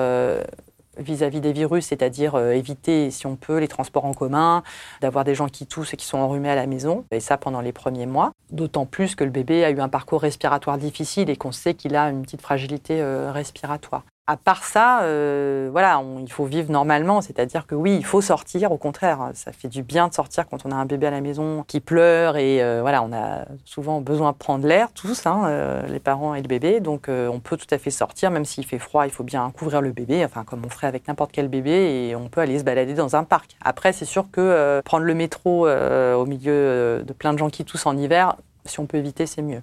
vis-à-vis 0.98 1.40
des 1.40 1.52
virus, 1.52 1.86
c'est-à-dire 1.86 2.34
euh, 2.34 2.52
éviter, 2.52 3.10
si 3.10 3.26
on 3.26 3.36
peut, 3.36 3.58
les 3.58 3.68
transports 3.68 4.04
en 4.04 4.14
commun, 4.14 4.62
d'avoir 5.00 5.24
des 5.24 5.34
gens 5.34 5.48
qui 5.48 5.66
toussent 5.66 5.94
et 5.94 5.96
qui 5.96 6.06
sont 6.06 6.18
enrhumés 6.18 6.50
à 6.50 6.54
la 6.54 6.66
maison, 6.66 7.04
et 7.10 7.20
ça 7.20 7.36
pendant 7.36 7.60
les 7.60 7.72
premiers 7.72 8.06
mois. 8.06 8.32
D'autant 8.50 8.86
plus 8.86 9.14
que 9.14 9.24
le 9.24 9.30
bébé 9.30 9.64
a 9.64 9.70
eu 9.70 9.80
un 9.80 9.88
parcours 9.88 10.22
respiratoire 10.22 10.78
difficile 10.78 11.30
et 11.30 11.36
qu'on 11.36 11.52
sait 11.52 11.74
qu'il 11.74 11.96
a 11.96 12.10
une 12.10 12.22
petite 12.22 12.42
fragilité 12.42 13.00
euh, 13.00 13.30
respiratoire 13.32 14.04
à 14.28 14.36
part 14.36 14.64
ça, 14.64 15.02
euh, 15.02 15.68
voilà, 15.70 16.02
il 16.20 16.30
faut 16.32 16.46
vivre 16.46 16.70
normalement. 16.70 17.20
C'est-à-dire 17.20 17.66
que 17.66 17.76
oui, 17.76 17.96
il 17.96 18.04
faut 18.04 18.20
sortir. 18.20 18.72
Au 18.72 18.76
contraire, 18.76 19.30
ça 19.34 19.52
fait 19.52 19.68
du 19.68 19.82
bien 19.82 20.08
de 20.08 20.14
sortir 20.14 20.48
quand 20.48 20.66
on 20.66 20.72
a 20.72 20.74
un 20.74 20.84
bébé 20.84 21.06
à 21.06 21.10
la 21.12 21.20
maison 21.20 21.64
qui 21.66 21.80
pleure 21.80 22.36
et 22.36 22.62
euh, 22.62 22.80
voilà, 22.80 23.02
on 23.02 23.12
a 23.12 23.44
souvent 23.64 24.00
besoin 24.00 24.32
de 24.32 24.36
prendre 24.36 24.66
l'air 24.66 24.90
tous, 24.92 25.26
hein, 25.26 25.44
euh, 25.46 25.86
les 25.86 26.00
parents 26.00 26.34
et 26.34 26.42
le 26.42 26.48
bébé. 26.48 26.80
Donc 26.80 27.08
on 27.08 27.40
peut 27.40 27.56
tout 27.56 27.72
à 27.72 27.78
fait 27.78 27.90
sortir, 27.90 28.30
même 28.30 28.44
s'il 28.44 28.66
fait 28.66 28.78
froid, 28.78 29.06
il 29.06 29.12
faut 29.12 29.24
bien 29.24 29.50
couvrir 29.56 29.80
le 29.80 29.92
bébé, 29.92 30.24
enfin 30.24 30.44
comme 30.44 30.62
on 30.64 30.70
ferait 30.70 30.88
avec 30.88 31.06
n'importe 31.06 31.30
quel 31.32 31.48
bébé, 31.48 32.08
et 32.08 32.16
on 32.16 32.28
peut 32.28 32.40
aller 32.40 32.58
se 32.58 32.64
balader 32.64 32.94
dans 32.94 33.14
un 33.14 33.24
parc. 33.24 33.56
Après, 33.62 33.92
c'est 33.92 34.04
sûr 34.04 34.26
que 34.30 34.80
prendre 34.84 35.04
le 35.04 35.14
métro 35.14 35.68
au 35.68 36.26
milieu 36.26 37.04
de 37.04 37.12
plein 37.12 37.32
de 37.32 37.38
gens 37.38 37.50
qui 37.50 37.64
toussent 37.64 37.86
en 37.86 37.96
hiver, 37.96 38.36
si 38.64 38.80
on 38.80 38.86
peut 38.86 38.98
éviter, 38.98 39.26
c'est 39.26 39.42
mieux. 39.42 39.62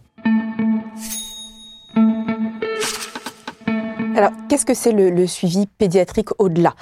Alors, 4.16 4.32
qu'est-ce 4.48 4.66
que 4.66 4.76
c'est 4.76 4.92
le, 4.92 5.26
suivi 5.26 5.66
pédiatrique 5.66 6.30
au-delà? 6.40 6.76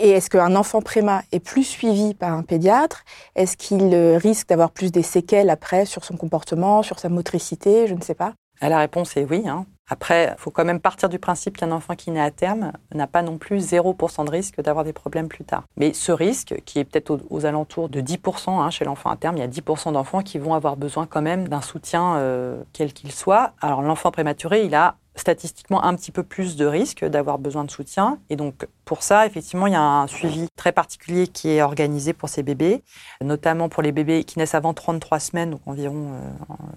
Et 0.00 0.10
est-ce 0.10 0.30
qu'un 0.30 0.56
enfant 0.56 0.80
préma 0.80 1.22
est 1.30 1.40
plus 1.40 1.64
suivi 1.64 2.14
par 2.14 2.32
un 2.32 2.42
pédiatre? 2.42 3.04
Est-ce 3.36 3.56
qu'il 3.56 3.92
euh, 3.92 4.16
risque 4.16 4.48
d'avoir 4.48 4.70
plus 4.70 4.90
des 4.90 5.02
séquelles 5.02 5.50
après 5.50 5.84
sur 5.84 6.04
son 6.04 6.16
comportement, 6.16 6.82
sur 6.82 6.98
sa 6.98 7.10
motricité? 7.10 7.86
Je 7.86 7.94
ne 7.94 8.00
sais 8.00 8.14
pas. 8.14 8.32
Ah, 8.62 8.70
la 8.70 8.78
réponse 8.78 9.16
est 9.16 9.24
oui. 9.24 9.46
Hein. 9.46 9.66
Après, 9.90 10.34
il 10.36 10.40
faut 10.40 10.50
quand 10.50 10.64
même 10.64 10.80
partir 10.80 11.08
du 11.08 11.18
principe 11.18 11.56
qu'un 11.56 11.72
enfant 11.72 11.96
qui 11.96 12.10
naît 12.12 12.20
à 12.20 12.30
terme 12.30 12.72
n'a 12.94 13.06
pas 13.08 13.22
non 13.22 13.38
plus 13.38 13.58
0% 13.58 14.24
de 14.24 14.30
risque 14.30 14.60
d'avoir 14.62 14.84
des 14.84 14.92
problèmes 14.92 15.28
plus 15.28 15.44
tard. 15.44 15.64
Mais 15.76 15.92
ce 15.92 16.12
risque, 16.12 16.62
qui 16.64 16.78
est 16.78 16.84
peut-être 16.84 17.20
aux, 17.28 17.44
alentours 17.44 17.88
de 17.88 18.00
10% 18.00 18.50
hein, 18.50 18.70
chez 18.70 18.84
l'enfant 18.84 19.10
à 19.10 19.16
terme, 19.16 19.36
il 19.36 19.40
y 19.40 19.42
a 19.42 19.48
10% 19.48 19.92
d'enfants 19.92 20.22
qui 20.22 20.38
vont 20.38 20.54
avoir 20.54 20.76
besoin 20.76 21.06
quand 21.06 21.22
même 21.22 21.48
d'un 21.48 21.60
soutien 21.60 22.16
euh, 22.16 22.62
quel 22.72 22.92
qu'il 22.92 23.10
soit. 23.10 23.52
Alors 23.60 23.82
l'enfant 23.82 24.12
prématuré, 24.12 24.64
il 24.64 24.74
a 24.76 24.94
statistiquement 25.16 25.84
un 25.84 25.94
petit 25.94 26.12
peu 26.12 26.22
plus 26.22 26.56
de 26.56 26.66
risque 26.66 27.04
d'avoir 27.04 27.38
besoin 27.38 27.64
de 27.64 27.70
soutien. 27.70 28.18
Et 28.30 28.36
donc, 28.36 28.66
pour 28.84 29.02
ça, 29.02 29.26
effectivement, 29.26 29.66
il 29.66 29.72
y 29.72 29.76
a 29.76 29.82
un 29.82 30.06
suivi 30.06 30.48
très 30.56 30.72
particulier 30.72 31.26
qui 31.26 31.50
est 31.50 31.62
organisé 31.62 32.12
pour 32.12 32.28
ces 32.28 32.42
bébés, 32.42 32.82
notamment 33.22 33.68
pour 33.68 33.82
les 33.82 33.92
bébés 33.92 34.24
qui 34.24 34.38
naissent 34.38 34.54
avant 34.54 34.74
33 34.74 35.20
semaines, 35.20 35.50
donc 35.50 35.60
environ 35.66 36.14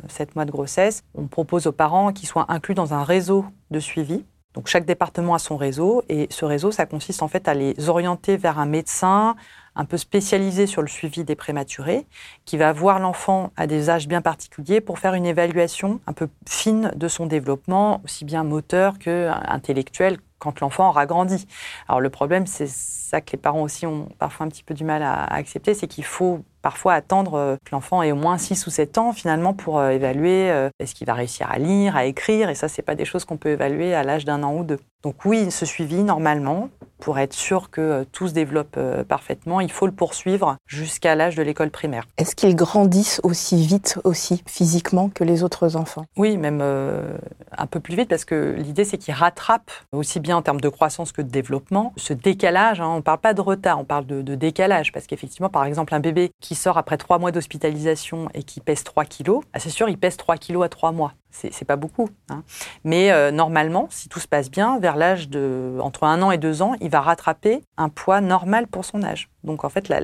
7 0.10 0.30
euh, 0.30 0.32
mois 0.36 0.46
de 0.46 0.52
grossesse. 0.52 1.04
On 1.16 1.28
propose 1.28 1.68
aux 1.68 1.72
parents 1.72 2.12
qu'ils 2.12 2.28
soient 2.28 2.46
inclus 2.50 2.76
dans 2.76 2.94
un 2.94 3.04
réseau 3.04 3.46
de 3.72 3.80
suivi. 3.80 4.26
Donc, 4.54 4.68
chaque 4.68 4.86
département 4.86 5.34
a 5.34 5.40
son 5.40 5.58
réseau 5.58 6.04
et 6.10 6.28
ce 6.30 6.46
réseau, 6.46 6.72
ça 6.72 6.86
consiste 6.86 7.24
en 7.24 7.28
fait 7.28 7.48
à 7.48 7.56
les 7.56 7.90
orienter 7.90 8.38
vers 8.38 8.60
un 8.60 8.68
médecin, 8.68 9.36
un 9.76 9.86
peu 9.86 9.98
spécialisé 9.98 10.68
sur 10.68 10.82
le 10.82 10.88
suivi 10.88 11.24
des 11.24 11.36
prématurés, 11.36 12.06
qui 12.46 12.58
va 12.58 12.72
voir 12.74 13.00
l'enfant 13.00 13.52
à 13.56 13.68
des 13.68 13.90
âges 13.90 14.08
bien 14.08 14.22
particuliers 14.22 14.82
pour 14.82 15.00
faire 15.00 15.14
une 15.14 15.26
évaluation 15.26 16.00
un 16.08 16.14
peu 16.14 16.28
fine 16.48 16.92
de 16.96 17.08
son 17.08 17.26
développement, 17.26 18.02
aussi 18.04 18.26
bien 18.26 18.44
moteur 18.44 19.00
que 19.00 19.30
intellectuel, 19.48 20.18
quand 20.40 20.60
l'enfant 20.60 20.90
aura 20.90 21.06
grandi. 21.06 21.48
Alors 21.88 22.02
le 22.02 22.10
problème, 22.10 22.46
c'est 22.48 22.68
ça 22.68 23.22
que 23.22 23.32
les 23.32 23.38
parents 23.38 23.62
aussi 23.62 23.86
ont 23.86 24.10
parfois 24.20 24.46
un 24.46 24.50
petit 24.50 24.64
peu 24.64 24.74
du 24.74 24.84
mal 24.84 25.02
à, 25.02 25.24
accepter, 25.24 25.74
c'est 25.74 25.88
qu'il 25.88 26.06
faut 26.06 26.44
parfois 26.64 26.94
attendre 26.94 27.36
euh, 27.36 27.56
que 27.64 27.70
l'enfant 27.74 28.02
ait 28.02 28.12
au 28.12 28.16
moins 28.16 28.40
6 28.40 28.66
ou 28.66 28.72
7 28.72 28.98
ans 28.98 29.14
finalement 29.14 29.54
pour 29.54 29.78
euh, 29.78 29.90
évaluer 29.90 30.50
euh, 30.50 30.70
est-ce 30.80 30.96
qu'il 30.96 31.06
va 31.06 31.14
réussir 31.14 31.48
à 31.52 31.60
lire, 31.60 31.96
à 31.96 32.06
écrire, 32.06 32.50
et 32.50 32.56
ça, 32.56 32.68
c'est 32.68 32.82
pas 32.82 32.96
des 32.96 33.06
choses 33.06 33.26
qu'on 33.26 33.38
peut 33.38 33.50
évaluer 33.50 33.94
à 33.94 34.04
l'âge 34.04 34.26
d'un 34.26 34.42
an 34.42 34.56
ou 34.56 34.64
deux. 34.64 34.80
Donc 35.04 35.26
oui, 35.26 35.52
ce 35.52 35.66
suivi, 35.66 35.98
normalement, 36.02 36.70
pour 36.98 37.20
être 37.20 37.34
sûr 37.34 37.70
que 37.70 38.06
tout 38.14 38.30
se 38.30 38.34
développe 38.34 38.80
parfaitement, 39.10 39.60
il 39.60 39.70
faut 39.70 39.86
le 39.86 39.92
poursuivre 39.92 40.56
jusqu'à 40.66 41.16
l'âge 41.16 41.36
de 41.36 41.44
l'école 41.44 41.72
primaire. 41.72 42.06
Est-ce 42.18 42.34
qu'ils 42.38 42.56
grandissent 42.56 43.20
aussi 43.24 43.66
vite, 43.66 44.00
aussi 44.06 44.42
physiquement 44.48 45.10
que 45.10 45.26
les 45.26 45.44
autres 45.44 45.76
enfants? 45.76 46.06
Oui, 46.16 46.38
même 46.38 46.62
un 46.62 47.66
peu 47.68 47.82
plus 47.82 47.98
vite, 47.98 48.08
parce 48.08 48.24
que 48.24 48.56
l'idée, 48.58 48.86
c'est 48.86 48.98
qu'ils 48.98 49.14
rattrapent 49.14 49.74
aussi 49.92 50.22
bien 50.22 50.38
en 50.38 50.42
termes 50.42 50.62
de 50.62 50.70
croissance 50.70 51.12
que 51.12 51.22
de 51.22 51.30
développement 51.30 51.92
ce 51.98 52.14
décalage. 52.14 52.80
Hein, 52.80 52.88
on 52.88 52.98
ne 52.98 53.02
parle 53.02 53.20
pas 53.20 53.34
de 53.34 53.42
retard, 53.42 53.82
on 53.82 53.84
parle 53.84 54.06
de, 54.06 54.22
de 54.22 54.36
décalage, 54.36 54.94
parce 54.94 55.06
qu'effectivement, 55.06 55.50
par 55.50 55.66
exemple, 55.66 55.94
un 55.94 56.00
bébé 56.00 56.32
qui 56.40 56.53
sort 56.56 56.78
après 56.78 56.98
trois 56.98 57.20
mois 57.20 57.32
d'hospitalisation 57.32 58.30
et 58.34 58.44
qui 58.44 58.60
pèse 58.60 58.84
3 58.84 59.06
kilos, 59.06 59.44
ah, 59.54 59.60
c'est 59.60 59.70
sûr, 59.70 59.90
il 59.90 59.98
pèse 59.98 60.18
3 60.18 60.38
kilos 60.38 60.64
à 60.64 60.70
3 60.70 60.92
mois. 60.92 61.14
C'est 61.32 61.66
pas 61.66 61.78
beaucoup. 61.78 62.10
Hein. 62.30 62.44
Mais 62.84 63.12
euh, 63.12 63.32
normalement, 63.32 63.88
si 63.90 64.08
tout 64.08 64.20
se 64.20 64.28
passe 64.28 64.52
bien, 64.52 64.78
vers 64.80 64.96
l'âge 64.96 65.30
de 65.30 65.78
entre 65.82 66.04
un 66.04 66.22
an 66.22 66.30
et 66.30 66.38
deux 66.38 66.62
ans, 66.62 66.76
il 66.80 66.92
va 66.92 67.02
rattraper 67.02 67.64
un 67.78 67.90
poids 67.90 68.22
normal 68.22 68.68
pour 68.68 68.86
son 68.86 69.02
âge. 69.02 69.30
Donc 69.44 69.64
en 69.64 69.70
fait, 69.70 69.90
la, 69.90 70.00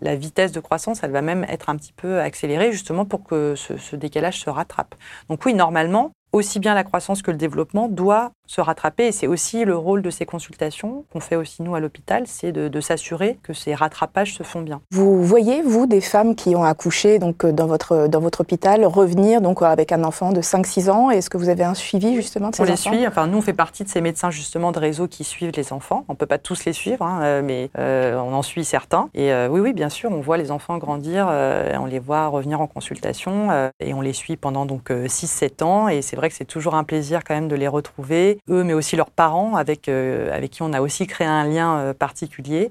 la 0.00 0.14
vitesse 0.14 0.52
de 0.52 0.60
croissance, 0.60 1.02
elle 1.02 1.10
va 1.10 1.22
même 1.22 1.44
être 1.48 1.70
un 1.70 1.76
petit 1.76 1.92
peu 1.92 2.20
accélérée 2.20 2.70
justement 2.70 3.04
pour 3.04 3.24
que 3.24 3.54
ce, 3.56 3.76
ce 3.76 3.96
décalage 3.96 4.38
se 4.38 4.48
rattrape. 4.48 4.94
Donc 5.28 5.44
oui, 5.44 5.54
normalement, 5.54 6.12
aussi 6.32 6.60
bien 6.60 6.74
la 6.74 6.84
croissance 6.84 7.22
que 7.22 7.30
le 7.30 7.36
développement 7.36 7.88
doit 7.88 8.32
se 8.50 8.60
rattraper. 8.60 9.06
Et 9.06 9.12
c'est 9.12 9.26
aussi 9.28 9.64
le 9.64 9.76
rôle 9.76 10.02
de 10.02 10.10
ces 10.10 10.26
consultations 10.26 11.04
qu'on 11.12 11.20
fait 11.20 11.36
aussi 11.36 11.62
nous 11.62 11.74
à 11.74 11.80
l'hôpital, 11.80 12.24
c'est 12.26 12.52
de, 12.52 12.80
s'assurer 12.80 13.38
que 13.42 13.52
ces 13.52 13.74
rattrapages 13.74 14.34
se 14.34 14.42
font 14.42 14.62
bien. 14.62 14.80
Vous 14.90 15.22
voyez, 15.22 15.60
vous, 15.62 15.86
des 15.86 16.00
femmes 16.00 16.34
qui 16.34 16.56
ont 16.56 16.64
accouché 16.64 17.18
donc, 17.18 17.44
euh, 17.44 17.52
dans, 17.52 17.66
votre, 17.66 18.06
dans 18.08 18.20
votre 18.20 18.40
hôpital 18.40 18.86
revenir 18.86 19.42
donc, 19.42 19.62
avec 19.62 19.92
un 19.92 20.02
enfant 20.02 20.32
de 20.32 20.40
5-6 20.40 20.90
ans 20.90 21.10
Est-ce 21.10 21.28
que 21.28 21.36
vous 21.36 21.50
avez 21.50 21.62
un 21.62 21.74
suivi 21.74 22.16
justement 22.16 22.48
de 22.48 22.56
ces 22.56 22.62
on 22.62 22.64
enfants? 22.64 22.72
On 22.86 22.92
les 22.92 22.98
suit. 22.98 23.06
Enfin, 23.06 23.26
nous, 23.26 23.38
on 23.38 23.42
fait 23.42 23.52
partie 23.52 23.84
de 23.84 23.90
ces 23.90 24.00
médecins 24.00 24.30
justement 24.30 24.72
de 24.72 24.78
réseau 24.78 25.06
qui 25.06 25.24
suivent 25.24 25.52
les 25.54 25.74
enfants. 25.74 26.04
On 26.08 26.14
ne 26.14 26.16
peut 26.16 26.26
pas 26.26 26.38
tous 26.38 26.64
les 26.64 26.72
suivre, 26.72 27.04
hein, 27.04 27.20
euh, 27.22 27.42
mais 27.44 27.70
euh, 27.78 28.18
on 28.18 28.32
en 28.32 28.42
suit 28.42 28.64
certains. 28.64 29.10
Et 29.14 29.30
oui, 29.50 29.60
oui, 29.60 29.72
bien 29.74 29.90
sûr, 29.90 30.10
on 30.10 30.20
voit 30.20 30.38
les 30.38 30.50
enfants 30.50 30.78
grandir, 30.78 31.26
on 31.28 31.84
les 31.84 31.98
voit 31.98 32.26
revenir 32.28 32.60
en 32.60 32.66
consultation 32.66 33.70
et 33.80 33.94
on 33.94 34.00
les 34.00 34.12
suit 34.12 34.36
pendant 34.36 34.64
donc 34.66 34.90
6-7 34.90 35.62
ans. 35.62 35.88
Et 35.88 36.02
c'est 36.02 36.16
vrai 36.20 36.28
que 36.28 36.36
c'est 36.36 36.44
toujours 36.44 36.74
un 36.74 36.84
plaisir 36.84 37.24
quand 37.24 37.34
même 37.34 37.48
de 37.48 37.56
les 37.56 37.68
retrouver, 37.68 38.38
eux, 38.48 38.62
mais 38.62 38.74
aussi 38.74 38.94
leurs 38.94 39.10
parents, 39.10 39.56
avec, 39.56 39.88
euh, 39.88 40.34
avec 40.34 40.52
qui 40.52 40.62
on 40.62 40.72
a 40.72 40.80
aussi 40.80 41.06
créé 41.06 41.26
un 41.26 41.44
lien 41.44 41.78
euh, 41.78 41.94
particulier. 41.94 42.70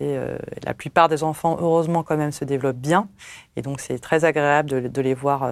Et 0.00 0.16
euh, 0.16 0.36
la 0.64 0.74
plupart 0.74 1.08
des 1.08 1.22
enfants, 1.22 1.56
heureusement, 1.60 2.02
quand 2.02 2.16
même, 2.16 2.32
se 2.32 2.44
développent 2.44 2.76
bien. 2.76 3.08
Et 3.56 3.62
donc, 3.62 3.80
c'est 3.80 3.98
très 3.98 4.24
agréable 4.24 4.90
de, 4.90 5.00
les 5.00 5.14
voir 5.14 5.48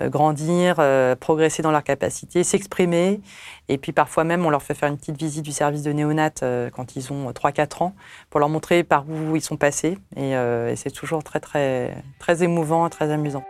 grandir, 0.00 0.76
progresser 1.20 1.62
dans 1.62 1.70
leur 1.70 1.84
capacité, 1.84 2.44
s'exprimer. 2.44 3.20
Et 3.68 3.76
puis, 3.76 3.92
parfois 3.92 4.24
même, 4.24 4.44
on 4.46 4.50
leur 4.50 4.62
fait 4.62 4.74
faire 4.74 4.88
une 4.88 4.96
petite 4.96 5.18
visite 5.18 5.44
du 5.44 5.52
service 5.52 5.82
de 5.82 5.92
néonat 5.92 6.30
quand 6.72 6.96
ils 6.96 7.12
ont 7.12 7.30
3-4 7.30 7.82
ans 7.82 7.94
pour 8.30 8.40
leur 8.40 8.48
montrer 8.48 8.84
par 8.84 9.04
où 9.06 9.36
ils 9.36 9.42
sont 9.42 9.58
passés. 9.58 9.98
Et, 10.16 10.30
et 10.30 10.76
c'est 10.76 10.90
toujours 10.90 11.22
très, 11.22 11.40
très, 11.40 11.94
très 12.18 12.42
émouvant 12.42 12.88
très 12.88 13.10
amusant. 13.10 13.44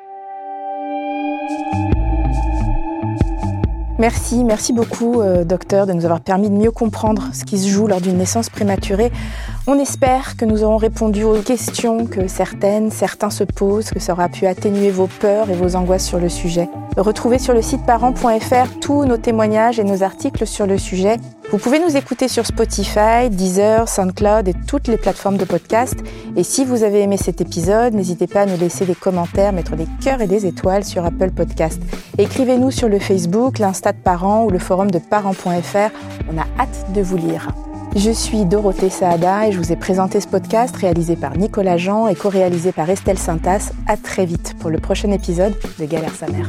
Merci, 4.05 4.45
merci 4.45 4.75
beaucoup, 4.75 5.23
euh, 5.23 5.45
docteur, 5.45 5.87
de 5.87 5.95
nous 5.95 6.05
avoir 6.05 6.21
permis 6.21 6.51
de 6.51 6.55
mieux 6.55 6.71
comprendre 6.71 7.31
ce 7.33 7.47
qui 7.47 7.57
se 7.59 7.69
joue 7.69 7.87
lors 7.87 8.03
d'une 8.03 8.19
naissance 8.19 8.51
prématurée. 8.51 9.11
On 9.67 9.79
espère 9.79 10.37
que 10.37 10.45
nous 10.45 10.63
aurons 10.63 10.77
répondu 10.77 11.25
aux 11.25 11.41
questions 11.41 12.05
que 12.05 12.29
certaines, 12.29 12.91
certains 12.91 13.31
se 13.31 13.45
posent, 13.45 13.89
que 13.89 14.01
ça 14.01 14.13
aura 14.13 14.29
pu 14.29 14.47
atténuer 14.47 14.91
vos 14.91 15.07
peurs 15.07 15.49
et 15.49 15.55
vos 15.55 15.75
angoisses 15.75 16.05
sur 16.05 16.19
le 16.19 16.29
sujet. 16.29 16.69
Retrouvez 16.99 17.39
sur 17.39 17.55
le 17.55 17.63
site 17.63 17.87
parents.fr 17.87 18.79
tous 18.79 19.07
nos 19.07 19.17
témoignages 19.17 19.81
et 19.81 19.85
nos 19.85 20.03
articles 20.03 20.47
sur 20.47 20.67
le 20.67 20.77
sujet. 20.77 21.17
Vous 21.55 21.61
pouvez 21.61 21.79
nous 21.79 21.97
écouter 21.97 22.27
sur 22.27 22.45
Spotify, 22.45 23.31
Deezer, 23.31 23.89
SoundCloud 23.89 24.49
et 24.49 24.55
toutes 24.67 24.89
les 24.89 24.97
plateformes 24.97 25.37
de 25.37 25.45
podcast. 25.45 25.95
Et 26.35 26.43
si 26.43 26.65
vous 26.65 26.83
avez 26.83 27.03
aimé 27.03 27.17
cet 27.17 27.41
épisode, 27.41 27.95
n'hésitez 27.95 28.27
pas 28.27 28.41
à 28.41 28.47
nous 28.47 28.57
laisser 28.57 28.85
des 28.85 28.97
commentaires, 28.97 29.53
mettre 29.53 29.77
des 29.77 29.87
cœurs 30.03 30.21
et 30.21 30.27
des 30.27 30.47
étoiles 30.47 30.85
sur 30.85 31.05
Apple 31.05 31.31
Podcast. 31.31 31.81
Écrivez-nous 32.19 32.73
sur 32.73 32.89
le 32.89 32.99
Facebook, 32.99 33.61
l'Insta 33.61 33.93
de 33.93 33.99
Parents 33.99 34.43
ou 34.47 34.51
le 34.51 34.59
forum 34.59 34.91
de 34.91 34.99
parents.fr. 34.99 35.95
On 36.29 36.39
a 36.39 36.47
hâte 36.61 36.93
de 36.93 37.03
vous 37.03 37.19
lire. 37.19 37.47
Je 37.95 38.11
suis 38.11 38.47
Dorothée 38.47 38.91
Saada 38.91 39.47
et 39.47 39.53
je 39.53 39.59
vous 39.59 39.71
ai 39.71 39.77
présenté 39.77 40.21
ce 40.21 40.27
podcast 40.27 40.75
réalisé 40.75 41.15
par 41.15 41.37
Nicolas 41.37 41.77
Jean 41.77 42.09
et 42.09 42.17
co-réalisé 42.17 42.73
par 42.73 42.91
Estelle 42.91 43.19
Saintas. 43.19 43.71
À 43.87 43.97
très 43.97 44.27
vite 44.27 44.57
pour 44.59 44.71
le 44.71 44.79
prochain 44.79 45.13
épisode 45.13 45.55
de 45.79 45.85
Galère 45.85 46.17
sa 46.17 46.27
mère. 46.27 46.49